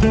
[0.00, 0.08] Moin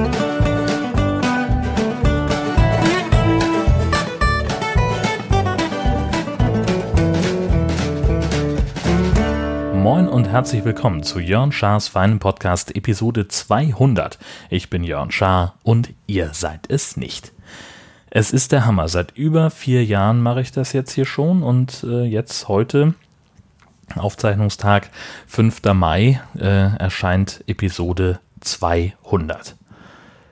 [10.08, 14.20] und herzlich willkommen zu Jörn Schars feinen Podcast Episode 200.
[14.52, 17.32] Ich bin Jörn Schaar und ihr seid es nicht.
[18.12, 18.90] Es ist der Hammer.
[18.90, 22.94] Seit über vier Jahren mache ich das jetzt hier schon und äh, jetzt heute,
[23.96, 24.92] Aufzeichnungstag
[25.26, 25.64] 5.
[25.74, 29.56] Mai, äh, erscheint Episode 200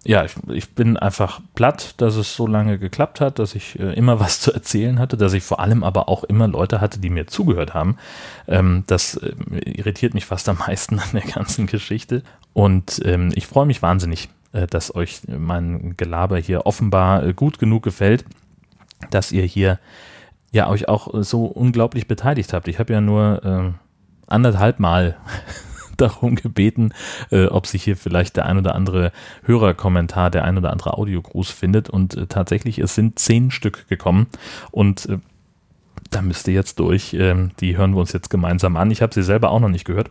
[0.07, 3.93] ja, ich, ich, bin einfach platt, dass es so lange geklappt hat, dass ich äh,
[3.93, 7.09] immer was zu erzählen hatte, dass ich vor allem aber auch immer Leute hatte, die
[7.09, 7.97] mir zugehört haben.
[8.47, 9.33] Ähm, das äh,
[9.65, 12.23] irritiert mich fast am meisten an der ganzen Geschichte.
[12.53, 17.59] Und ähm, ich freue mich wahnsinnig, äh, dass euch mein Gelaber hier offenbar äh, gut
[17.59, 18.23] genug gefällt,
[19.11, 19.77] dass ihr hier
[20.51, 22.69] ja euch auch so unglaublich beteiligt habt.
[22.69, 23.75] Ich habe ja nur ähm,
[24.25, 25.17] anderthalb Mal
[26.01, 26.93] darum gebeten,
[27.31, 29.11] äh, ob sich hier vielleicht der ein oder andere
[29.43, 31.89] Hörerkommentar, der ein oder andere Audiogruß findet.
[31.89, 34.27] Und äh, tatsächlich, es sind zehn Stück gekommen.
[34.71, 35.17] Und äh,
[36.11, 37.13] da müsst ihr jetzt durch.
[37.13, 38.91] Ähm, die hören wir uns jetzt gemeinsam an.
[38.91, 40.09] Ich habe sie selber auch noch nicht gehört.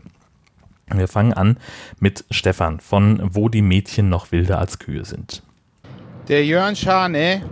[0.95, 1.57] Wir fangen an
[1.99, 5.43] mit Stefan von Wo die Mädchen noch wilder als Kühe sind.
[6.29, 7.43] Der Jörn Schane,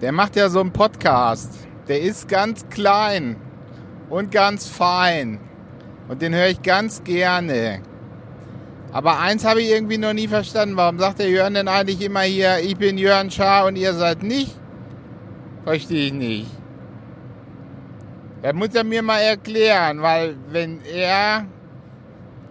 [0.00, 1.52] der macht ja so einen Podcast.
[1.88, 3.36] Der ist ganz klein
[4.08, 5.38] und ganz fein.
[6.12, 7.80] Und den höre ich ganz gerne.
[8.92, 10.76] Aber eins habe ich irgendwie noch nie verstanden.
[10.76, 14.22] Warum sagt der Jörn denn eigentlich immer hier, ich bin Jörn Schaar und ihr seid
[14.22, 14.54] nicht?
[15.64, 16.50] Verstehe ich nicht.
[18.42, 21.46] Er muss er mir mal erklären, weil wenn er...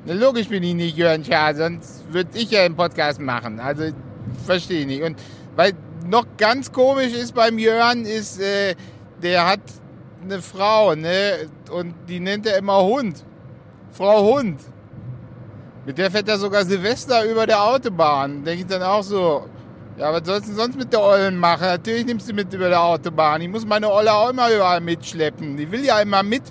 [0.06, 3.60] Na, logisch bin ich nicht Jörn Schaar, sonst würde ich ja einen Podcast machen.
[3.60, 3.92] Also,
[4.44, 5.04] verstehe ich nicht.
[5.04, 5.20] Und
[5.56, 5.74] weil
[6.08, 8.74] noch ganz komisch ist beim Jörn, ist, äh,
[9.22, 9.62] der hat
[10.24, 11.48] eine Frau, ne?
[11.70, 13.24] Und die nennt er immer Hund.
[13.92, 14.60] Frau Hund.
[15.86, 18.44] Mit der fährt er sogar Silvester über der Autobahn.
[18.44, 19.46] Denke ich dann auch so,
[19.98, 21.66] ja, was sollst du sonst mit der Ollen machen?
[21.66, 23.42] Natürlich nimmst du mit über der Autobahn.
[23.42, 25.58] Ich muss meine Olle auch immer überall mitschleppen.
[25.58, 26.44] Die will ja immer mit.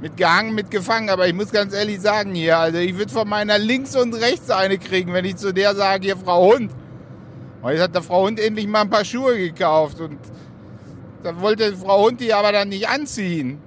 [0.00, 1.10] Mitgehangen, mitgefangen.
[1.10, 4.50] Aber ich muss ganz ehrlich sagen hier, also ich würde von meiner links und rechts
[4.50, 6.70] eine kriegen, wenn ich zu der sage, hier Frau Hund.
[7.60, 10.00] Und jetzt hat der Frau Hund endlich mal ein paar Schuhe gekauft.
[10.00, 10.18] Und
[11.22, 13.58] da wollte Frau Hund die aber dann nicht anziehen.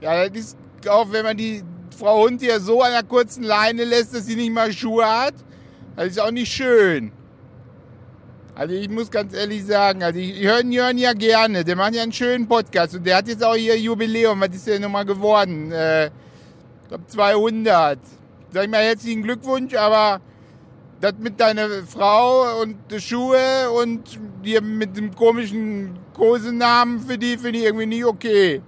[0.00, 0.58] Ja, das ist
[0.88, 4.36] auch, wenn man die Frau Hund hier so an der kurzen Leine lässt, dass sie
[4.36, 5.34] nicht mal Schuhe hat,
[5.96, 7.12] das ist auch nicht schön.
[8.54, 12.02] Also ich muss ganz ehrlich sagen, also ich höre Jörn ja gerne, der macht ja
[12.02, 15.72] einen schönen Podcast und der hat jetzt auch hier Jubiläum, was ist der nochmal geworden?
[15.72, 17.98] Äh, ich glaube 200.
[18.50, 20.20] Sag ich mal herzlichen Glückwunsch, aber
[21.00, 27.38] das mit deiner Frau und die Schuhe und dir mit dem komischen Kosenamen für die
[27.38, 28.60] finde ich irgendwie nicht okay.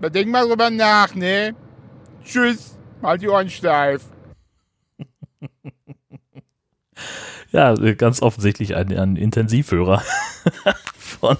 [0.00, 1.54] Da denk mal drüber nach, ne?
[2.24, 4.04] Tschüss, halt die Ohren steif.
[7.52, 10.02] ja, ganz offensichtlich ein, ein Intensivhörer
[10.96, 11.36] von,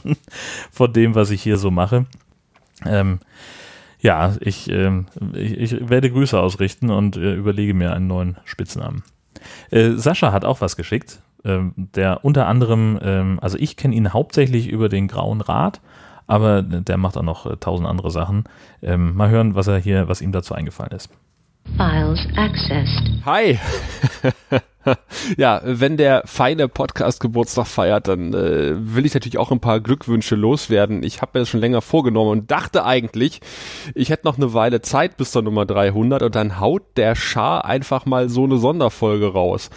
[0.70, 2.06] von dem, was ich hier so mache.
[2.84, 3.20] Ähm,
[4.00, 9.02] ja, ich, ähm, ich, ich, werde Grüße ausrichten und äh, überlege mir einen neuen Spitznamen.
[9.70, 14.12] Äh, Sascha hat auch was geschickt, ähm, der unter anderem, ähm, also ich kenne ihn
[14.12, 15.80] hauptsächlich über den Grauen Rat
[16.30, 18.44] aber der macht auch noch äh, tausend andere Sachen.
[18.82, 21.10] Ähm, mal hören, was er hier, was ihm dazu eingefallen ist.
[21.76, 23.24] Files accessed.
[23.26, 23.58] Hi.
[25.36, 29.80] ja, wenn der feine Podcast Geburtstag feiert, dann äh, will ich natürlich auch ein paar
[29.80, 31.02] Glückwünsche loswerden.
[31.02, 33.40] Ich habe mir das schon länger vorgenommen und dachte eigentlich,
[33.94, 37.64] ich hätte noch eine Weile Zeit bis zur Nummer 300 und dann haut der Schar
[37.64, 39.70] einfach mal so eine Sonderfolge raus.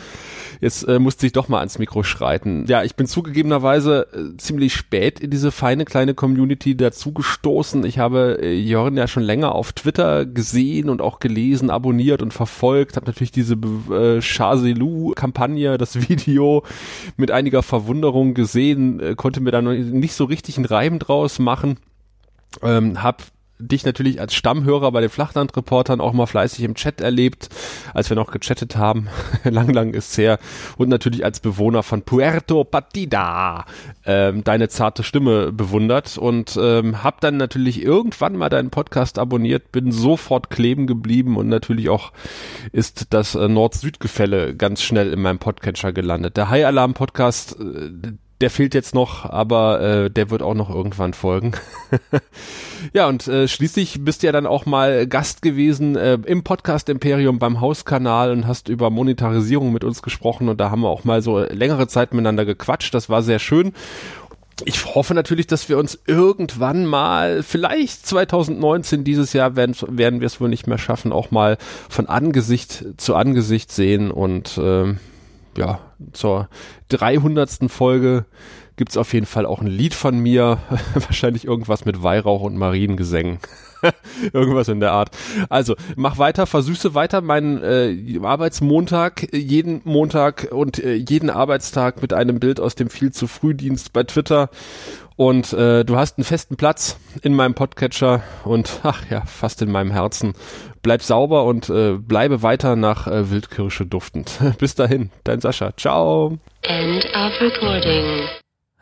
[0.63, 2.63] Jetzt äh, musste ich doch mal ans Mikro schreiten.
[2.69, 7.84] Ja, ich bin zugegebenerweise äh, ziemlich spät in diese feine kleine Community dazugestoßen.
[7.84, 12.34] Ich habe äh, Jörn ja schon länger auf Twitter gesehen und auch gelesen, abonniert und
[12.34, 12.96] verfolgt.
[12.96, 16.63] Habe natürlich diese äh, Shazelu-Kampagne, das Video
[17.18, 21.40] mit einiger Verwunderung gesehen, äh, konnte mir da noch nicht so richtig einen Reim draus
[21.40, 21.75] machen.
[22.62, 23.22] Ähm, hab
[23.59, 27.50] dich natürlich als Stammhörer bei den Flachlandreportern auch mal fleißig im Chat erlebt,
[27.94, 29.08] als wir noch gechattet haben.
[29.44, 30.40] lang, lang ist her.
[30.78, 33.66] Und natürlich als Bewohner von Puerto Partida
[34.05, 39.72] ähm, deine zarte Stimme bewundert und ähm, hab dann natürlich irgendwann mal deinen Podcast abonniert,
[39.72, 42.11] bin sofort kleben geblieben und natürlich auch
[42.72, 46.38] ist das äh, Nord-Süd-Gefälle ganz schnell in meinem Podcatcher gelandet.
[46.38, 50.69] Der High Alarm Podcast, äh, der fehlt jetzt noch, aber äh, der wird auch noch
[50.69, 51.53] irgendwann folgen.
[52.93, 56.90] ja, und äh, schließlich bist du ja dann auch mal Gast gewesen äh, im Podcast
[56.90, 61.05] Imperium beim Hauskanal und hast über Monetarisierung mit uns gesprochen und da haben wir auch
[61.05, 62.93] mal so längere Zeit miteinander gequatscht.
[62.93, 63.72] Das war sehr schön.
[64.66, 70.25] Ich hoffe natürlich, dass wir uns irgendwann mal, vielleicht 2019, dieses Jahr werden, werden wir
[70.25, 71.57] es wohl nicht mehr schaffen, auch mal
[71.87, 74.96] von Angesicht zu Angesicht sehen und äh,
[75.58, 75.79] ja,
[76.11, 76.50] zur
[76.90, 77.70] 300.
[77.72, 78.26] Folge
[78.76, 80.59] gibt's auf jeden Fall auch ein Lied von mir.
[80.94, 83.40] Wahrscheinlich irgendwas mit Weihrauch und Mariengesängen.
[84.34, 85.09] Irgendwas in der Art.
[85.50, 92.14] Also, mach weiter, versüße weiter meinen äh, Arbeitsmontag, jeden Montag und äh, jeden Arbeitstag mit
[92.14, 94.49] einem Bild aus dem viel zu Frühdienst bei Twitter.
[95.15, 99.71] Und äh, du hast einen festen Platz in meinem Podcatcher und ach ja, fast in
[99.71, 100.33] meinem Herzen.
[100.81, 104.39] Bleib sauber und äh, bleibe weiter nach äh, Wildkirsche duftend.
[104.57, 105.75] Bis dahin, dein Sascha.
[105.77, 106.39] Ciao.
[106.63, 108.27] End of recording.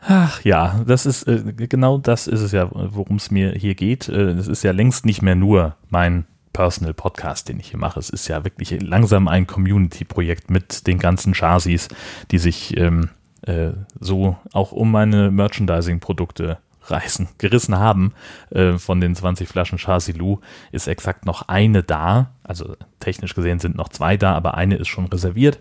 [0.04, 4.08] Ach ja, das ist äh, genau das ist es ja, worum es mir hier geht.
[4.08, 8.00] Äh, es ist ja längst nicht mehr nur mein Personal Podcast, den ich hier mache.
[8.00, 11.88] Es ist ja wirklich langsam ein Community-Projekt mit den ganzen Chasis,
[12.30, 13.10] die sich ähm,
[13.46, 18.12] äh, so auch um meine Merchandising-Produkte reißen, gerissen haben.
[18.50, 20.40] Äh, von den 20 Flaschen Chasilu
[20.72, 22.30] ist exakt noch eine da.
[22.42, 25.58] Also technisch gesehen sind noch zwei da, aber eine ist schon reserviert.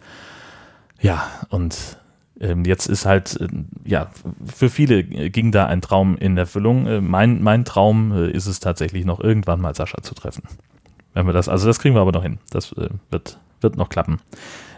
[0.99, 1.97] Ja, und
[2.39, 3.47] ähm, jetzt ist halt, äh,
[3.85, 4.09] ja,
[4.45, 6.87] für viele ging da ein Traum in Erfüllung.
[6.87, 10.43] Äh, mein, mein Traum äh, ist es tatsächlich noch irgendwann mal Sascha zu treffen.
[11.13, 12.39] Wenn wir das, also das kriegen wir aber noch hin.
[12.49, 14.19] Das äh, wird, wird noch klappen.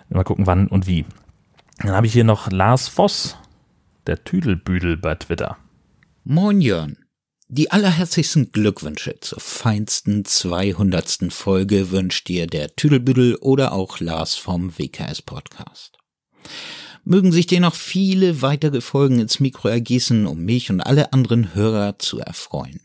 [0.09, 1.05] Mal gucken, wann und wie.
[1.79, 3.35] Dann habe ich hier noch Lars Voss,
[4.05, 5.57] der Tüdelbüdel bei Twitter.
[6.23, 6.97] Moin Jörn.
[7.49, 11.31] Die allerherzlichsten Glückwünsche zur feinsten 200.
[11.31, 15.97] Folge wünscht dir der Tüdelbüdel oder auch Lars vom WKS Podcast.
[17.03, 21.53] Mögen sich dir noch viele weitere Folgen ins Mikro ergießen, um mich und alle anderen
[21.53, 22.79] Hörer zu erfreuen.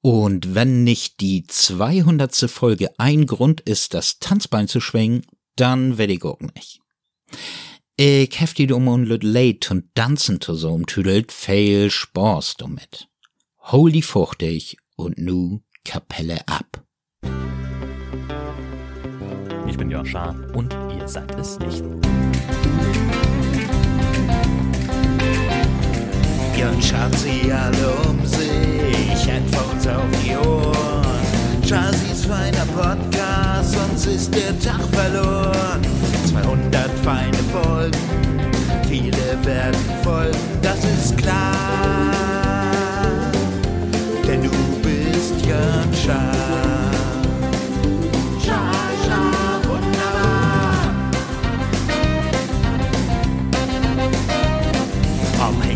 [0.00, 2.34] Und wenn nicht die 200.
[2.50, 5.26] Folge ein Grund ist, das Tanzbein zu schwingen,
[5.56, 6.80] dann werde ich auch nicht.
[7.96, 13.08] Ich hef die um und lüt late und dansen zu so umtüdelt, fail Spaß damit.
[13.64, 16.84] Hol die fuchtig und nu Kapelle ab.
[19.68, 21.84] Ich bin Jörn Schaar und ihr seid es nicht.
[26.56, 31.02] Jörn schaut sie alle um sich, Headphones auf die Ohren.
[31.68, 35.82] Chasis feiner Podcast, sonst ist der Tag verloren.
[36.26, 37.98] 200 feine Folgen,
[38.88, 41.36] viele werden folgen, das ist klar.
[44.26, 44.50] Denn du
[44.82, 46.42] bist Jörn Schaar.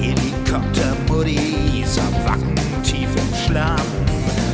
[0.07, 3.81] Helikopter-Muddies am Wacken tief im Schlamm.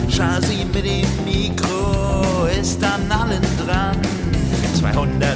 [0.08, 3.96] Chasi mit dem Mikro ist an allen dran.
[4.78, 5.31] 200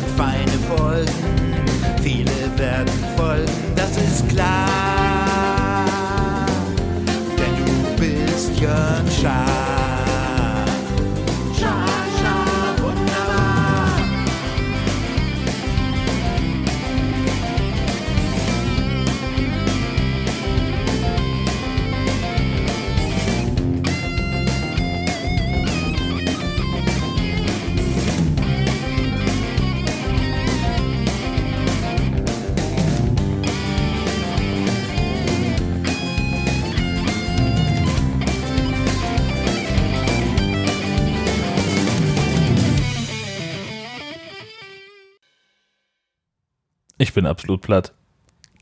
[47.27, 47.93] bin absolut platt.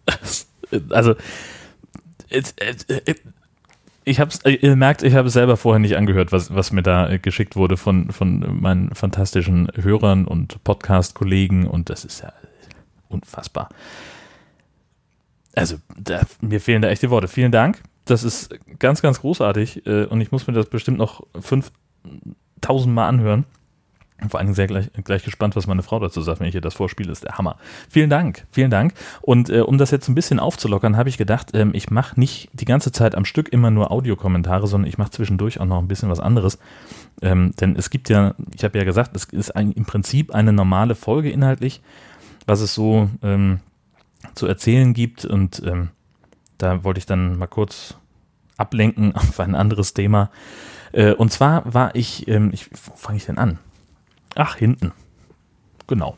[0.88, 1.14] Also,
[4.04, 7.16] ich hab's, ihr merkt, ich habe es selber vorher nicht angehört, was, was mir da
[7.18, 12.32] geschickt wurde von, von meinen fantastischen Hörern und Podcast-Kollegen und das ist ja
[13.08, 13.68] unfassbar.
[15.54, 17.28] Also, da, mir fehlen da echt die Worte.
[17.28, 17.80] Vielen Dank.
[18.04, 23.06] Das ist ganz, ganz großartig äh, und ich muss mir das bestimmt noch 5000 Mal
[23.06, 23.44] anhören.
[24.30, 26.74] Vor Dingen sehr gleich, gleich gespannt, was meine Frau dazu sagt, wenn ich ihr das
[26.74, 27.12] vorspiele.
[27.12, 27.56] Ist der Hammer.
[27.88, 28.94] Vielen Dank, vielen Dank.
[29.22, 32.48] Und äh, um das jetzt ein bisschen aufzulockern, habe ich gedacht, ähm, ich mache nicht
[32.52, 35.88] die ganze Zeit am Stück immer nur Audiokommentare, sondern ich mache zwischendurch auch noch ein
[35.88, 36.58] bisschen was anderes.
[37.22, 40.52] Ähm, denn es gibt ja, ich habe ja gesagt, es ist ein, im Prinzip eine
[40.52, 41.80] normale Folge inhaltlich,
[42.46, 43.60] was es so ähm,
[44.34, 45.24] zu erzählen gibt.
[45.24, 45.90] Und ähm,
[46.58, 47.96] da wollte ich dann mal kurz
[48.56, 50.30] ablenken auf ein anderes Thema.
[50.92, 53.58] Äh, und zwar war ich, ähm, ich, wo fange ich denn an?
[54.34, 54.92] Ach, hinten.
[55.86, 56.16] Genau.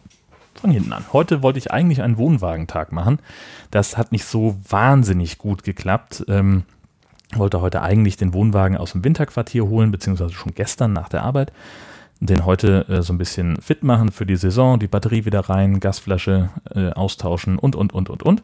[0.54, 1.04] Von hinten an.
[1.12, 3.18] Heute wollte ich eigentlich einen Wohnwagentag machen.
[3.70, 6.24] Das hat nicht so wahnsinnig gut geklappt.
[6.28, 6.64] Ähm,
[7.34, 11.52] wollte heute eigentlich den Wohnwagen aus dem Winterquartier holen, beziehungsweise schon gestern nach der Arbeit.
[12.20, 15.80] Den heute äh, so ein bisschen fit machen für die Saison, die Batterie wieder rein,
[15.80, 18.42] Gasflasche äh, austauschen und, und, und, und, und.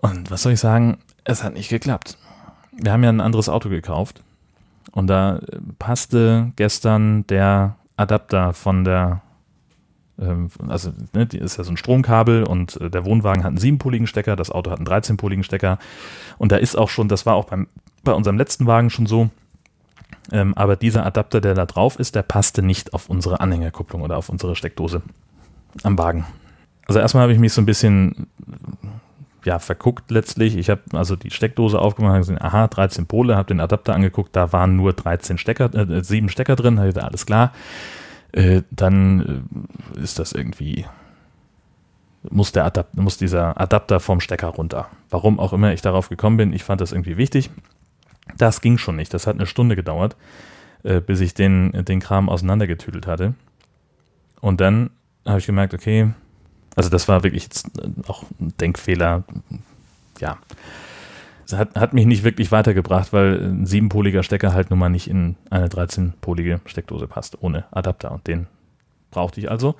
[0.00, 0.98] Und was soll ich sagen?
[1.22, 2.18] Es hat nicht geklappt.
[2.72, 4.22] Wir haben ja ein anderes Auto gekauft.
[4.90, 9.22] Und da äh, passte gestern der Adapter von der
[10.18, 14.06] Ähm, also ne, ist ja so ein Stromkabel und äh, der Wohnwagen hat einen siebenpoligen
[14.06, 15.78] Stecker, das Auto hat einen 13-poligen Stecker.
[16.38, 17.66] Und da ist auch schon, das war auch beim,
[18.04, 19.30] bei unserem letzten Wagen schon so,
[20.32, 24.16] ähm, aber dieser Adapter, der da drauf ist, der passte nicht auf unsere Anhängerkupplung oder
[24.16, 25.02] auf unsere Steckdose
[25.82, 26.26] am Wagen.
[26.86, 28.26] Also erstmal habe ich mich so ein bisschen
[29.44, 30.56] ja, verguckt letztlich.
[30.56, 34.52] Ich habe also die Steckdose aufgemacht, gesehen, aha, 13 Pole, habe den Adapter angeguckt, da
[34.52, 37.52] waren nur 13 Stecker, äh, 7 Stecker drin, hatte alles klar.
[38.32, 39.44] Äh, dann
[39.96, 40.86] äh, ist das irgendwie,
[42.28, 44.88] muss, der muss dieser Adapter vom Stecker runter.
[45.10, 47.50] Warum auch immer ich darauf gekommen bin, ich fand das irgendwie wichtig.
[48.36, 49.12] Das ging schon nicht.
[49.12, 50.16] Das hat eine Stunde gedauert,
[50.82, 53.34] äh, bis ich den, den Kram auseinandergetüdelt hatte.
[54.40, 54.90] Und dann
[55.26, 56.10] habe ich gemerkt, okay,
[56.76, 59.24] also das war wirklich äh, auch ein Denkfehler.
[60.20, 60.38] Ja,
[61.52, 65.36] hat, hat mich nicht wirklich weitergebracht, weil ein siebenpoliger Stecker halt nun mal nicht in
[65.50, 68.12] eine 13-polige Steckdose passt, ohne Adapter.
[68.12, 68.46] Und den
[69.10, 69.74] brauchte ich also.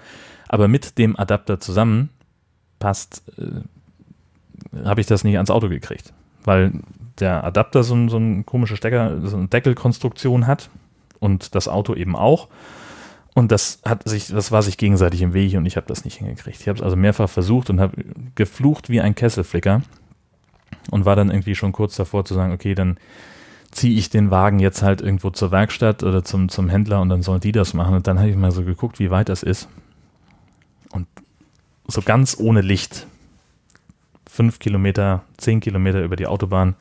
[0.48, 2.10] Aber mit dem Adapter zusammen
[2.78, 6.12] passt, äh, habe ich das nicht ans Auto gekriegt.
[6.44, 6.72] Weil
[7.18, 10.68] der Adapter so, so eine komische Stecker, so eine Deckelkonstruktion hat
[11.20, 12.48] und das Auto eben auch.
[13.34, 16.18] Und das hat sich, das war sich gegenseitig im Weg und ich habe das nicht
[16.18, 16.60] hingekriegt.
[16.60, 18.04] Ich habe es also mehrfach versucht und habe
[18.36, 19.82] geflucht wie ein Kesselflicker
[20.90, 22.96] und war dann irgendwie schon kurz davor zu sagen, okay, dann
[23.72, 27.24] ziehe ich den Wagen jetzt halt irgendwo zur Werkstatt oder zum, zum Händler und dann
[27.24, 27.96] sollen die das machen.
[27.96, 29.68] Und dann habe ich mal so geguckt, wie weit das ist.
[30.92, 31.08] Und
[31.88, 33.08] so ganz ohne Licht.
[34.30, 36.76] Fünf Kilometer, zehn Kilometer über die Autobahn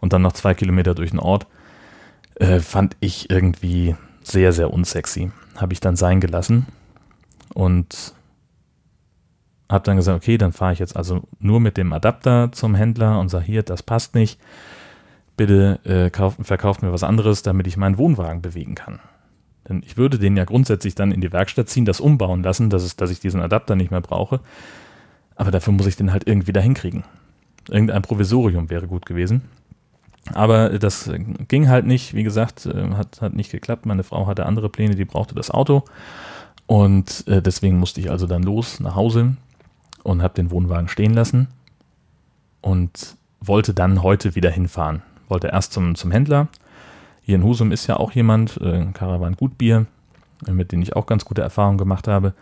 [0.00, 1.46] und dann noch zwei Kilometer durch den Ort,
[2.36, 6.66] äh, fand ich irgendwie sehr, sehr unsexy habe ich dann sein gelassen
[7.54, 8.14] und
[9.70, 13.18] habe dann gesagt, okay, dann fahre ich jetzt also nur mit dem Adapter zum Händler
[13.20, 14.38] und sage hier, das passt nicht.
[15.36, 19.00] Bitte äh, kauf, verkauft mir was anderes, damit ich meinen Wohnwagen bewegen kann.
[19.68, 22.82] Denn ich würde den ja grundsätzlich dann in die Werkstatt ziehen, das umbauen lassen, dass,
[22.82, 24.40] es, dass ich diesen Adapter nicht mehr brauche.
[25.34, 27.04] Aber dafür muss ich den halt irgendwie dahin kriegen.
[27.68, 29.42] Irgendein Provisorium wäre gut gewesen.
[30.32, 31.10] Aber das
[31.48, 33.84] ging halt nicht, wie gesagt, äh, hat, hat nicht geklappt.
[33.86, 35.84] Meine Frau hatte andere Pläne, die brauchte das Auto.
[36.66, 39.36] Und äh, deswegen musste ich also dann los nach Hause
[40.02, 41.48] und habe den Wohnwagen stehen lassen
[42.62, 45.02] und wollte dann heute wieder hinfahren.
[45.28, 46.48] Wollte erst zum, zum Händler.
[47.22, 49.86] Hier in Husum ist ja auch jemand, äh, Caravan Gutbier,
[50.50, 52.34] mit dem ich auch ganz gute Erfahrungen gemacht habe.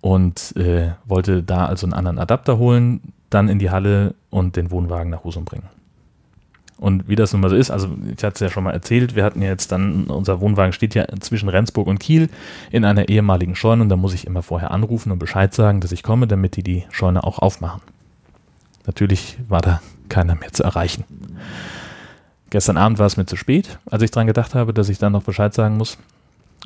[0.00, 4.70] Und äh, wollte da also einen anderen Adapter holen, dann in die Halle und den
[4.70, 5.68] Wohnwagen nach Husum bringen.
[6.82, 9.14] Und wie das nun mal so ist, also ich hatte es ja schon mal erzählt,
[9.14, 12.28] wir hatten ja jetzt dann, unser Wohnwagen steht ja zwischen Rendsburg und Kiel
[12.72, 15.92] in einer ehemaligen Scheune und da muss ich immer vorher anrufen und Bescheid sagen, dass
[15.92, 17.82] ich komme, damit die die Scheune auch aufmachen.
[18.84, 21.04] Natürlich war da keiner mehr zu erreichen.
[22.50, 25.12] Gestern Abend war es mir zu spät, als ich dran gedacht habe, dass ich dann
[25.12, 25.98] noch Bescheid sagen muss.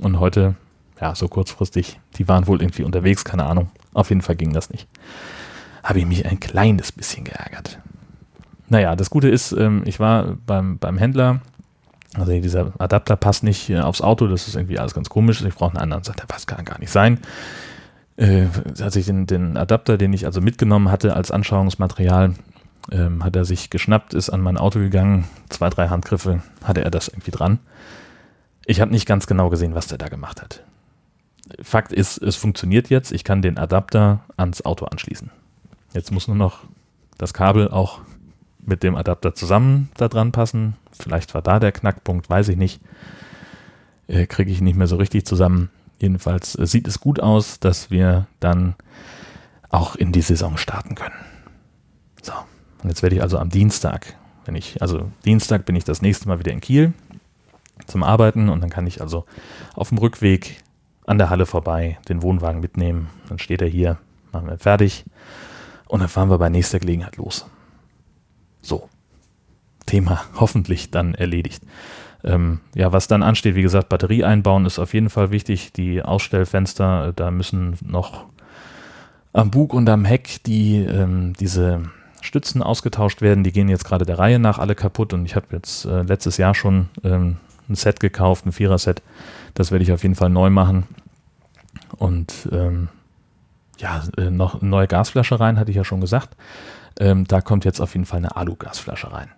[0.01, 0.55] Und heute,
[0.99, 3.69] ja, so kurzfristig, die waren wohl irgendwie unterwegs, keine Ahnung.
[3.93, 4.89] Auf jeden Fall ging das nicht.
[5.83, 7.81] Habe ich mich ein kleines bisschen geärgert.
[8.69, 11.41] Naja, das Gute ist, ähm, ich war beim, beim Händler,
[12.15, 15.55] also dieser Adapter passt nicht äh, aufs Auto, das ist irgendwie alles ganz komisch, ich
[15.55, 16.03] brauche einen anderen.
[16.03, 17.21] Sagt er, was kann gar nicht sein.
[18.17, 18.47] Äh,
[18.81, 22.35] hat sich den, den Adapter, den ich also mitgenommen hatte als Anschauungsmaterial,
[22.91, 26.91] ähm, hat er sich geschnappt, ist an mein Auto gegangen, zwei, drei Handgriffe, hatte er
[26.91, 27.59] das irgendwie dran.
[28.65, 30.65] Ich habe nicht ganz genau gesehen, was der da gemacht hat.
[31.63, 35.31] Fakt ist, es funktioniert jetzt, ich kann den Adapter ans Auto anschließen.
[35.93, 36.65] Jetzt muss nur noch
[37.19, 38.01] das Kabel auch
[38.67, 40.77] mit dem Adapter zusammen da dran passen.
[40.93, 42.81] Vielleicht war da der Knackpunkt, weiß ich nicht.
[44.09, 45.71] Äh, Kriege ich nicht mehr so richtig zusammen.
[45.99, 48.75] Jedenfalls äh, sieht es gut aus, dass wir dann
[49.71, 51.15] auch in die Saison starten können.
[52.23, 52.33] So,
[52.83, 56.29] und jetzt werde ich also am Dienstag, wenn ich, also Dienstag bin ich das nächste
[56.29, 56.93] Mal wieder in Kiel
[57.87, 59.25] zum Arbeiten und dann kann ich also
[59.75, 60.63] auf dem Rückweg
[61.07, 63.09] an der Halle vorbei den Wohnwagen mitnehmen.
[63.29, 63.99] Dann steht er hier,
[64.33, 65.05] machen wir fertig
[65.87, 67.47] und dann fahren wir bei nächster Gelegenheit los.
[68.67, 68.89] So.
[69.87, 71.63] Thema hoffentlich dann erledigt.
[72.25, 75.73] Ähm, ja, was dann ansteht, wie gesagt, Batterie einbauen ist auf jeden Fall wichtig.
[75.73, 78.25] Die Ausstellfenster, äh, da müssen noch
[79.33, 81.83] am Bug und am Heck die ähm, diese
[82.23, 83.45] Stützen ausgetauscht werden.
[83.45, 86.37] Die gehen jetzt gerade der Reihe nach alle kaputt und ich habe jetzt äh, letztes
[86.39, 87.37] Jahr schon ähm,
[87.69, 89.03] ein Set gekauft, ein Vierer-Set.
[89.55, 90.85] Das werde ich auf jeden Fall neu machen.
[91.97, 92.89] Und ähm,
[93.79, 96.37] ja, äh, noch eine neue Gasflasche rein, hatte ich ja schon gesagt.
[96.99, 99.29] Ähm, da kommt jetzt auf jeden Fall eine Alugasflasche rein.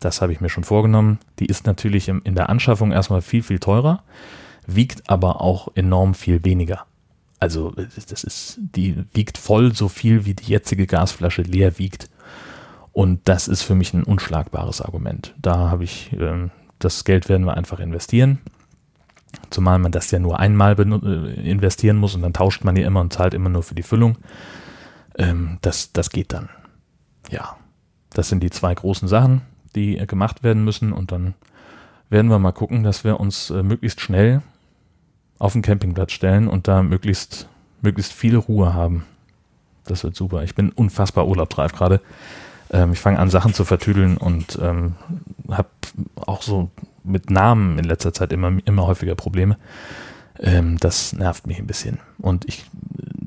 [0.00, 1.18] Das habe ich mir schon vorgenommen.
[1.38, 4.02] Die ist natürlich im, in der Anschaffung erstmal viel, viel teurer,
[4.66, 6.86] wiegt aber auch enorm viel weniger.
[7.38, 12.10] Also das ist, die wiegt voll so viel, wie die jetzige Gasflasche leer wiegt.
[12.92, 15.34] Und das ist für mich ein unschlagbares Argument.
[15.38, 18.38] Da habe ich, ähm, das Geld werden wir einfach investieren.
[19.50, 23.00] Zumal man das ja nur einmal äh, investieren muss und dann tauscht man ja immer
[23.00, 24.18] und zahlt immer nur für die Füllung.
[25.16, 26.48] Ähm, das, das geht dann.
[27.30, 27.56] Ja,
[28.10, 29.42] das sind die zwei großen Sachen,
[29.74, 31.34] die äh, gemacht werden müssen und dann
[32.08, 34.42] werden wir mal gucken, dass wir uns äh, möglichst schnell
[35.38, 37.48] auf den Campingplatz stellen und da möglichst,
[37.80, 39.06] möglichst viel Ruhe haben.
[39.86, 40.42] Das wird super.
[40.42, 42.00] Ich bin unfassbar urlaubsreif gerade.
[42.70, 44.96] Ähm, ich fange an, Sachen zu vertüdeln und ähm,
[45.48, 45.68] habe
[46.16, 46.70] auch so
[47.04, 49.56] mit Namen in letzter Zeit immer, immer häufiger Probleme.
[50.38, 52.00] Ähm, das nervt mich ein bisschen.
[52.18, 52.64] Und ich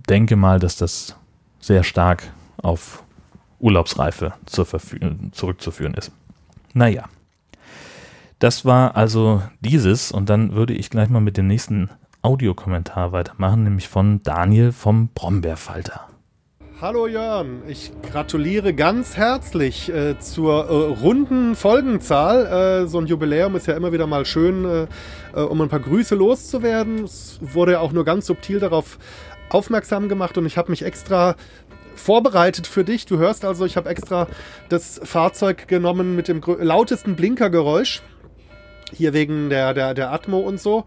[0.10, 1.16] denke mal, dass das
[1.60, 3.03] sehr stark auf
[3.64, 6.12] Urlaubsreife zurückzuführen ist.
[6.74, 7.06] Naja.
[8.40, 11.90] Das war also dieses und dann würde ich gleich mal mit dem nächsten
[12.22, 16.08] Audiokommentar weitermachen, nämlich von Daniel vom Brombeerfalter.
[16.82, 22.84] Hallo Jörn, ich gratuliere ganz herzlich äh, zur äh, runden Folgenzahl.
[22.84, 24.88] Äh, so ein Jubiläum ist ja immer wieder mal schön, äh,
[25.34, 27.06] äh, um ein paar Grüße loszuwerden.
[27.06, 28.98] Es wurde ja auch nur ganz subtil darauf
[29.54, 31.36] aufmerksam gemacht und ich habe mich extra
[31.96, 33.06] vorbereitet für dich.
[33.06, 34.28] Du hörst also, ich habe extra
[34.70, 38.02] das Fahrzeug genommen mit dem lautesten Blinkergeräusch.
[38.92, 40.86] Hier wegen der, der, der Atmo und so.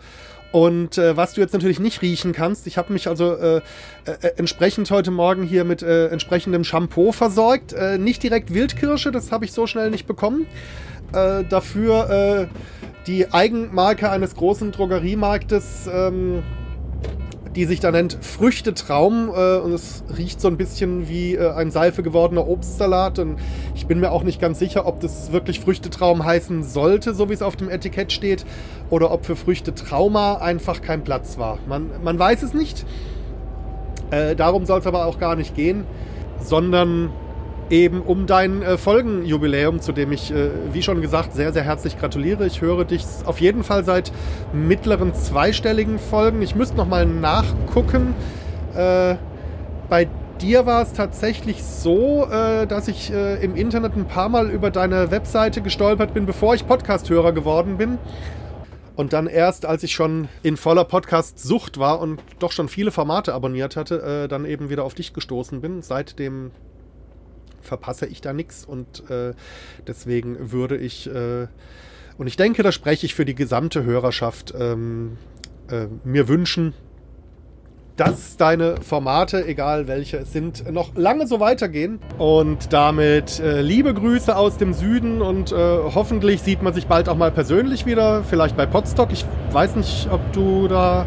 [0.52, 3.56] Und äh, was du jetzt natürlich nicht riechen kannst, ich habe mich also äh,
[4.04, 7.72] äh, entsprechend heute Morgen hier mit äh, entsprechendem Shampoo versorgt.
[7.72, 10.46] Äh, nicht direkt Wildkirsche, das habe ich so schnell nicht bekommen.
[11.12, 12.48] Äh, dafür
[13.06, 15.88] die Eigenmarke eines großen Drogeriemarktes.
[15.92, 16.42] Ähm,
[17.56, 21.70] die sich da nennt Früchtetraum äh, und es riecht so ein bisschen wie äh, ein
[21.70, 23.38] Seife gewordener Obstsalat und
[23.74, 27.32] ich bin mir auch nicht ganz sicher, ob das wirklich Früchtetraum heißen sollte, so wie
[27.32, 28.44] es auf dem Etikett steht,
[28.90, 31.58] oder ob für Früchtetrauma einfach kein Platz war.
[31.66, 32.84] Man, man weiß es nicht.
[34.10, 35.84] Äh, darum soll es aber auch gar nicht gehen,
[36.40, 37.10] sondern
[37.70, 41.98] eben um dein äh, Folgenjubiläum, zu dem ich, äh, wie schon gesagt, sehr, sehr herzlich
[41.98, 42.46] gratuliere.
[42.46, 44.12] Ich höre dich auf jeden Fall seit
[44.52, 46.42] mittleren zweistelligen Folgen.
[46.42, 48.14] Ich müsste noch mal nachgucken.
[48.74, 49.16] Äh,
[49.88, 50.08] bei
[50.40, 54.70] dir war es tatsächlich so, äh, dass ich äh, im Internet ein paar Mal über
[54.70, 57.98] deine Webseite gestolpert bin, bevor ich Podcast-Hörer geworden bin.
[58.96, 63.34] Und dann erst, als ich schon in voller Podcast-Sucht war und doch schon viele Formate
[63.34, 65.82] abonniert hatte, äh, dann eben wieder auf dich gestoßen bin.
[65.82, 66.50] Seitdem
[67.66, 69.34] verpasse ich da nichts und äh,
[69.86, 71.46] deswegen würde ich, äh,
[72.18, 75.18] und ich denke, da spreche ich für die gesamte Hörerschaft, ähm,
[75.70, 76.74] äh, mir wünschen,
[77.96, 81.98] dass deine Formate, egal welche es sind, noch lange so weitergehen.
[82.18, 87.08] Und damit äh, liebe Grüße aus dem Süden und äh, hoffentlich sieht man sich bald
[87.08, 89.12] auch mal persönlich wieder, vielleicht bei Podstock.
[89.12, 91.06] Ich weiß nicht, ob du da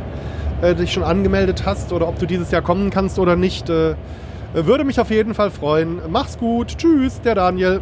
[0.62, 3.69] äh, dich schon angemeldet hast oder ob du dieses Jahr kommen kannst oder nicht.
[4.53, 6.01] Würde mich auf jeden Fall freuen.
[6.09, 6.77] Mach's gut.
[6.77, 7.81] Tschüss, der Daniel.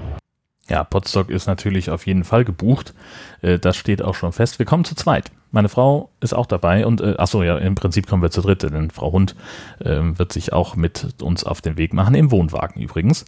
[0.69, 2.93] Ja, Podstock ist natürlich auf jeden Fall gebucht.
[3.41, 4.59] Äh, das steht auch schon fest.
[4.59, 5.31] Wir kommen zu zweit.
[5.51, 8.63] Meine Frau ist auch dabei und äh, achso, ja, im Prinzip kommen wir zu dritt,
[8.63, 9.33] denn Frau Hund
[9.79, 13.23] äh, wird sich auch mit uns auf den Weg machen, im Wohnwagen übrigens.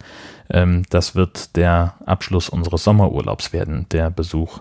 [0.49, 4.60] Ähm, das wird der Abschluss unseres Sommerurlaubs werden, der Besuch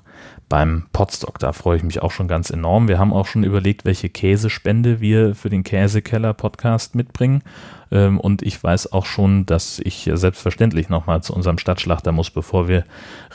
[0.49, 1.41] beim Podstock.
[1.41, 2.87] Da freue ich mich auch schon ganz enorm.
[2.87, 7.43] Wir haben auch schon überlegt, welche Käsespende wir für den Käsekeller-Podcast mitbringen.
[7.91, 12.69] Ähm, und ich weiß auch schon, dass ich selbstverständlich nochmal zu unserem Stadtschlachter muss, bevor
[12.69, 12.85] wir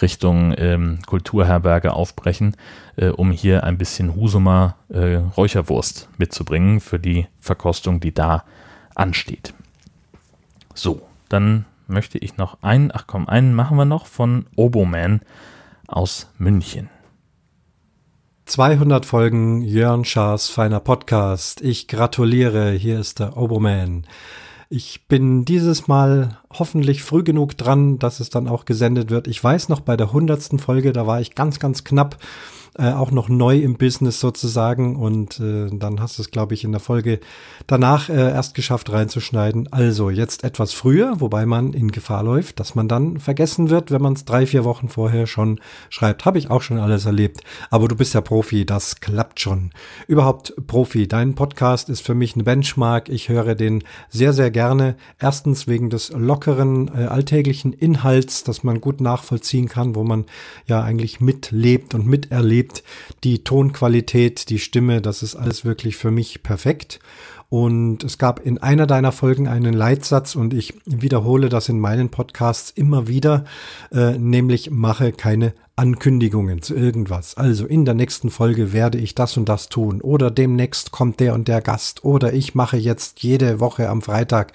[0.02, 2.56] Richtung ähm, Kulturherberge aufbrechen,
[2.96, 8.44] äh, um hier ein bisschen Husumer äh, Räucherwurst mitzubringen für die Verkostung, die da
[8.96, 9.54] ansteht.
[10.74, 15.22] So, dann möchte ich noch einen, ach komm, einen machen wir noch von Oboman
[15.88, 16.90] aus München.
[18.46, 21.62] 200 Folgen Jörn Schaas feiner Podcast.
[21.62, 24.06] Ich gratuliere, hier ist der Oboman.
[24.68, 29.28] Ich bin dieses Mal hoffentlich früh genug dran, dass es dann auch gesendet wird.
[29.28, 32.18] Ich weiß noch, bei der hundertsten Folge, da war ich ganz, ganz knapp
[32.78, 36.64] äh, auch noch neu im Business sozusagen und äh, dann hast du es, glaube ich,
[36.64, 37.20] in der Folge
[37.68, 39.72] danach äh, erst geschafft reinzuschneiden.
[39.72, 44.02] Also jetzt etwas früher, wobei man in Gefahr läuft, dass man dann vergessen wird, wenn
[44.02, 45.60] man es drei, vier Wochen vorher schon
[45.90, 46.26] schreibt.
[46.26, 47.42] Habe ich auch schon alles erlebt.
[47.70, 49.70] Aber du bist ja Profi, das klappt schon.
[50.08, 51.08] Überhaupt Profi.
[51.08, 53.10] Dein Podcast ist für mich ein Benchmark.
[53.10, 54.96] Ich höre den sehr, sehr gerne.
[55.20, 60.26] Erstens wegen des lockeren, äh, alltäglichen Inhalts, dass man gut nachvollziehen kann, wo man
[60.66, 62.84] ja eigentlich mitlebt und miterlebt erlebt.
[63.24, 67.00] Die Tonqualität, die Stimme, das ist alles wirklich für mich perfekt.
[67.50, 72.10] Und es gab in einer deiner Folgen einen Leitsatz und ich wiederhole das in meinen
[72.10, 73.46] Podcasts immer wieder,
[73.92, 77.36] äh, nämlich mache keine Ankündigungen zu irgendwas.
[77.36, 81.34] Also in der nächsten Folge werde ich das und das tun oder demnächst kommt der
[81.34, 84.54] und der Gast oder ich mache jetzt jede Woche am Freitag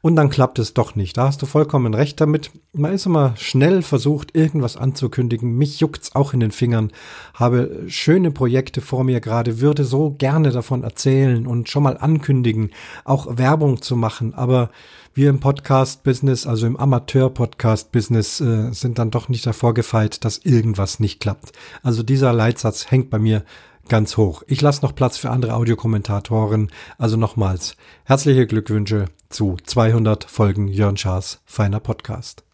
[0.00, 1.16] und dann klappt es doch nicht.
[1.16, 2.50] Da hast du vollkommen recht damit.
[2.72, 5.56] Man ist immer schnell versucht, irgendwas anzukündigen.
[5.56, 6.92] Mich juckt's auch in den Fingern.
[7.34, 12.70] Habe schöne Projekte vor mir gerade, würde so gerne davon erzählen und schon mal ankündigen,
[13.04, 14.34] auch Werbung zu machen.
[14.34, 14.70] Aber
[15.18, 21.00] wir im Podcast-Business, also im Amateur-Podcast-Business, äh, sind dann doch nicht davor gefeit, dass irgendwas
[21.00, 21.50] nicht klappt.
[21.82, 23.44] Also dieser Leitsatz hängt bei mir
[23.88, 24.44] ganz hoch.
[24.46, 26.70] Ich lasse noch Platz für andere Audiokommentatoren.
[26.98, 32.47] Also nochmals herzliche Glückwünsche zu 200 Folgen Jörn Schaas feiner Podcast.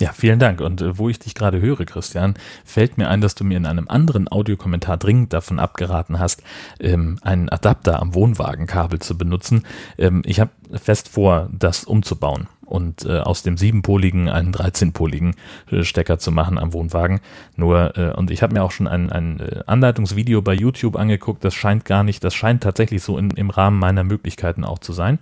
[0.00, 0.62] Ja, vielen Dank.
[0.62, 2.34] Und äh, wo ich dich gerade höre, Christian,
[2.64, 6.42] fällt mir ein, dass du mir in einem anderen Audiokommentar dringend davon abgeraten hast,
[6.80, 9.64] ähm, einen Adapter am Wohnwagenkabel zu benutzen.
[9.98, 15.34] Ähm, ich habe fest vor, das umzubauen und äh, aus dem siebenpoligen einen 13-poligen
[15.70, 17.20] äh, Stecker zu machen am Wohnwagen.
[17.56, 21.44] Nur, äh, und ich habe mir auch schon ein, ein äh, Anleitungsvideo bei YouTube angeguckt,
[21.44, 24.94] das scheint gar nicht, das scheint tatsächlich so in, im Rahmen meiner Möglichkeiten auch zu
[24.94, 25.18] sein.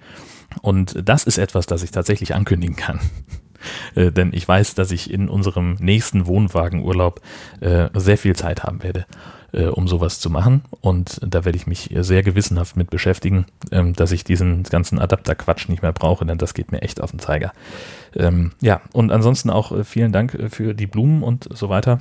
[0.62, 3.00] Und das ist etwas, das ich tatsächlich ankündigen kann.
[3.94, 7.20] Äh, denn ich weiß, dass ich in unserem nächsten Wohnwagenurlaub
[7.60, 9.06] äh, sehr viel Zeit haben werde,
[9.52, 10.62] äh, um sowas zu machen.
[10.80, 15.68] Und da werde ich mich sehr gewissenhaft mit beschäftigen, ähm, dass ich diesen ganzen Adapterquatsch
[15.68, 17.52] nicht mehr brauche, denn das geht mir echt auf den Zeiger.
[18.14, 22.00] Ähm, ja, und ansonsten auch äh, vielen Dank äh, für die Blumen und so weiter.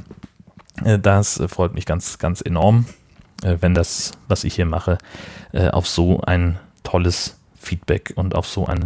[0.84, 2.86] Äh, das freut mich ganz, ganz enorm,
[3.44, 4.98] wenn das, was ich hier mache,
[5.54, 8.84] auf so ein tolles Feedback und auf so ein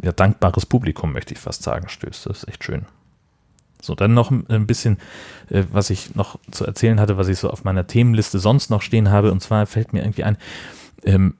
[0.00, 2.26] ja, dankbares Publikum, möchte ich fast sagen, stößt.
[2.26, 2.86] Das ist echt schön.
[3.80, 4.98] So, dann noch ein bisschen,
[5.50, 8.80] äh, was ich noch zu erzählen hatte, was ich so auf meiner Themenliste sonst noch
[8.80, 9.32] stehen habe.
[9.32, 10.36] Und zwar fällt mir irgendwie ein,
[11.04, 11.34] ähm,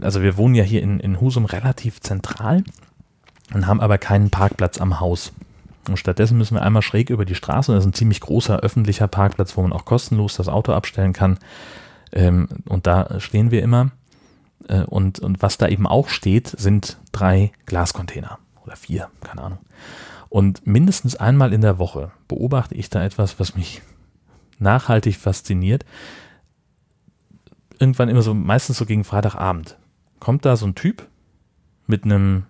[0.00, 2.64] also wir wohnen ja hier in, in Husum relativ zentral
[3.52, 5.32] und haben aber keinen Parkplatz am Haus.
[5.88, 7.72] Und stattdessen müssen wir einmal schräg über die Straße.
[7.72, 11.38] Das ist ein ziemlich großer öffentlicher Parkplatz, wo man auch kostenlos das Auto abstellen kann.
[12.12, 13.90] Ähm, und da stehen wir immer.
[14.68, 19.58] Äh, und, und was da eben auch steht, sind drei Glascontainer oder vier, keine Ahnung.
[20.28, 23.82] Und mindestens einmal in der Woche beobachte ich da etwas, was mich
[24.58, 25.84] nachhaltig fasziniert.
[27.78, 29.76] Irgendwann immer so, meistens so gegen Freitagabend,
[30.20, 31.06] kommt da so ein Typ
[31.86, 32.44] mit einem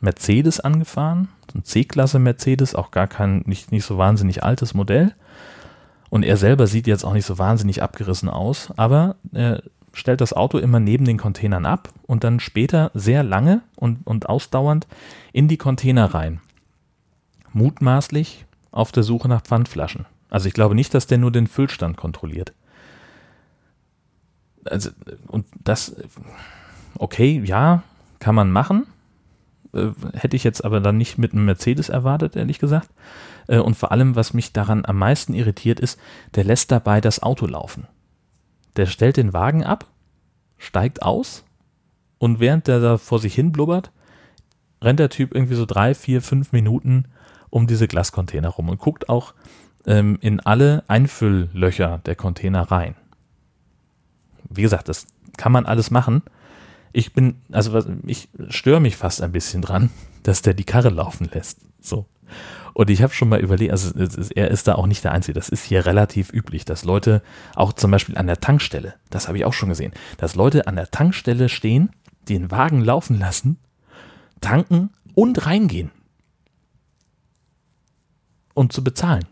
[0.00, 5.14] Mercedes angefahren, so ein C-Klasse Mercedes, auch gar kein, nicht, nicht so wahnsinnig altes Modell.
[6.08, 10.32] Und er selber sieht jetzt auch nicht so wahnsinnig abgerissen aus, aber er stellt das
[10.32, 14.86] Auto immer neben den Containern ab und dann später sehr lange und, und ausdauernd
[15.32, 16.40] in die Container rein.
[17.52, 20.06] Mutmaßlich auf der Suche nach Pfandflaschen.
[20.30, 22.54] Also ich glaube nicht, dass der nur den Füllstand kontrolliert.
[24.64, 24.90] Also,
[25.26, 25.96] und das,
[26.98, 27.82] okay, ja,
[28.18, 28.86] kann man machen.
[29.74, 32.88] Äh, hätte ich jetzt aber dann nicht mit einem Mercedes erwartet, ehrlich gesagt.
[33.48, 35.98] Äh, und vor allem, was mich daran am meisten irritiert ist,
[36.34, 37.86] der lässt dabei das Auto laufen.
[38.76, 39.86] Der stellt den Wagen ab,
[40.58, 41.44] steigt aus
[42.18, 43.90] und während der da vor sich hin blubbert,
[44.80, 47.06] rennt der Typ irgendwie so drei, vier, fünf Minuten
[47.50, 49.34] um diese Glascontainer rum und guckt auch
[49.86, 52.94] ähm, in alle Einfülllöcher der Container rein.
[54.48, 55.06] Wie gesagt, das
[55.36, 56.22] kann man alles machen.
[56.92, 59.90] Ich bin, also ich störe mich fast ein bisschen dran,
[60.22, 61.60] dass der die Karre laufen lässt.
[61.80, 62.06] So.
[62.74, 63.92] Und ich habe schon mal überlegt, also
[64.34, 65.34] er ist da auch nicht der Einzige.
[65.34, 67.22] Das ist hier relativ üblich, dass Leute
[67.54, 70.76] auch zum Beispiel an der Tankstelle, das habe ich auch schon gesehen, dass Leute an
[70.76, 71.90] der Tankstelle stehen,
[72.28, 73.58] den Wagen laufen lassen,
[74.40, 75.90] tanken und reingehen.
[78.54, 79.24] Und zu bezahlen.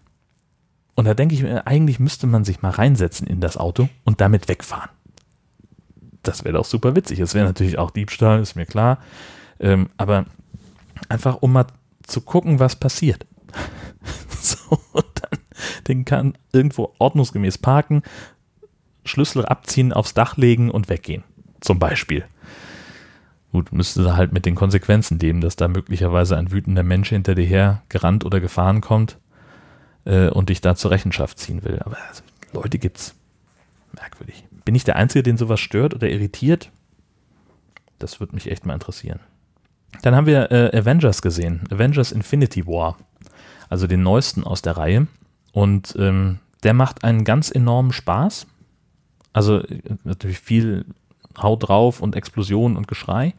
[0.95, 4.21] Und da denke ich mir, eigentlich müsste man sich mal reinsetzen in das Auto und
[4.21, 4.91] damit wegfahren.
[6.23, 7.21] Das wäre doch super witzig.
[7.21, 8.99] Es wäre natürlich auch Diebstahl, ist mir klar.
[9.59, 10.27] Ähm, aber
[11.09, 11.67] einfach um mal
[12.11, 13.27] zu gucken, was passiert.
[14.41, 15.41] so, und dann
[15.89, 18.03] den kann irgendwo ordnungsgemäß parken,
[19.05, 21.25] Schlüssel abziehen, aufs Dach legen und weggehen.
[21.61, 22.25] Zum Beispiel.
[23.53, 27.35] Gut, müsste da halt mit den Konsequenzen leben, dass da möglicherweise ein wütender Mensch hinter
[27.35, 29.19] dir her gerannt oder gefahren kommt
[30.05, 31.81] äh, und dich da zur Rechenschaft ziehen will.
[31.81, 33.15] Aber also, Leute gibt's.
[33.93, 34.45] Merkwürdig.
[34.65, 36.71] Bin ich der Einzige, den sowas stört oder irritiert?
[37.99, 39.19] Das würde mich echt mal interessieren.
[40.03, 41.63] Dann haben wir äh, Avengers gesehen.
[41.71, 42.97] Avengers Infinity War
[43.71, 45.07] also den neuesten aus der Reihe.
[45.53, 48.47] Und ähm, der macht einen ganz enormen Spaß.
[49.33, 50.85] Also äh, natürlich viel
[51.41, 53.35] Haut drauf und Explosion und Geschrei,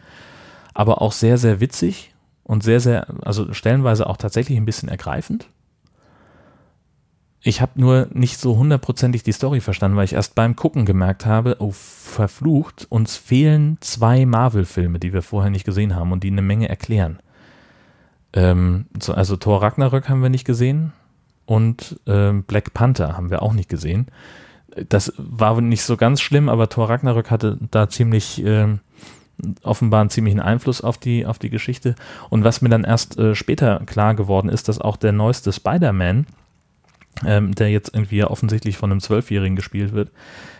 [0.74, 5.48] aber auch sehr, sehr witzig und sehr, sehr, also stellenweise auch tatsächlich ein bisschen ergreifend.
[7.43, 11.25] Ich habe nur nicht so hundertprozentig die Story verstanden, weil ich erst beim Gucken gemerkt
[11.25, 16.30] habe, oh verflucht, uns fehlen zwei Marvel-Filme, die wir vorher nicht gesehen haben und die
[16.30, 17.19] eine Menge erklären.
[18.34, 20.93] Ähm, so, also Thor Ragnarök haben wir nicht gesehen.
[21.45, 24.08] und äh, Black Panther haben wir auch nicht gesehen.
[24.88, 28.77] Das war nicht so ganz schlimm, aber Thor Ragnarök hatte da ziemlich äh,
[29.63, 31.95] offenbar einen ziemlichen Einfluss auf die, auf die Geschichte.
[32.30, 36.25] Und was mir dann erst äh, später klar geworden ist, dass auch der neueste Spider-Man,
[37.26, 40.12] ähm, der jetzt irgendwie offensichtlich von einem Zwölfjährigen gespielt wird,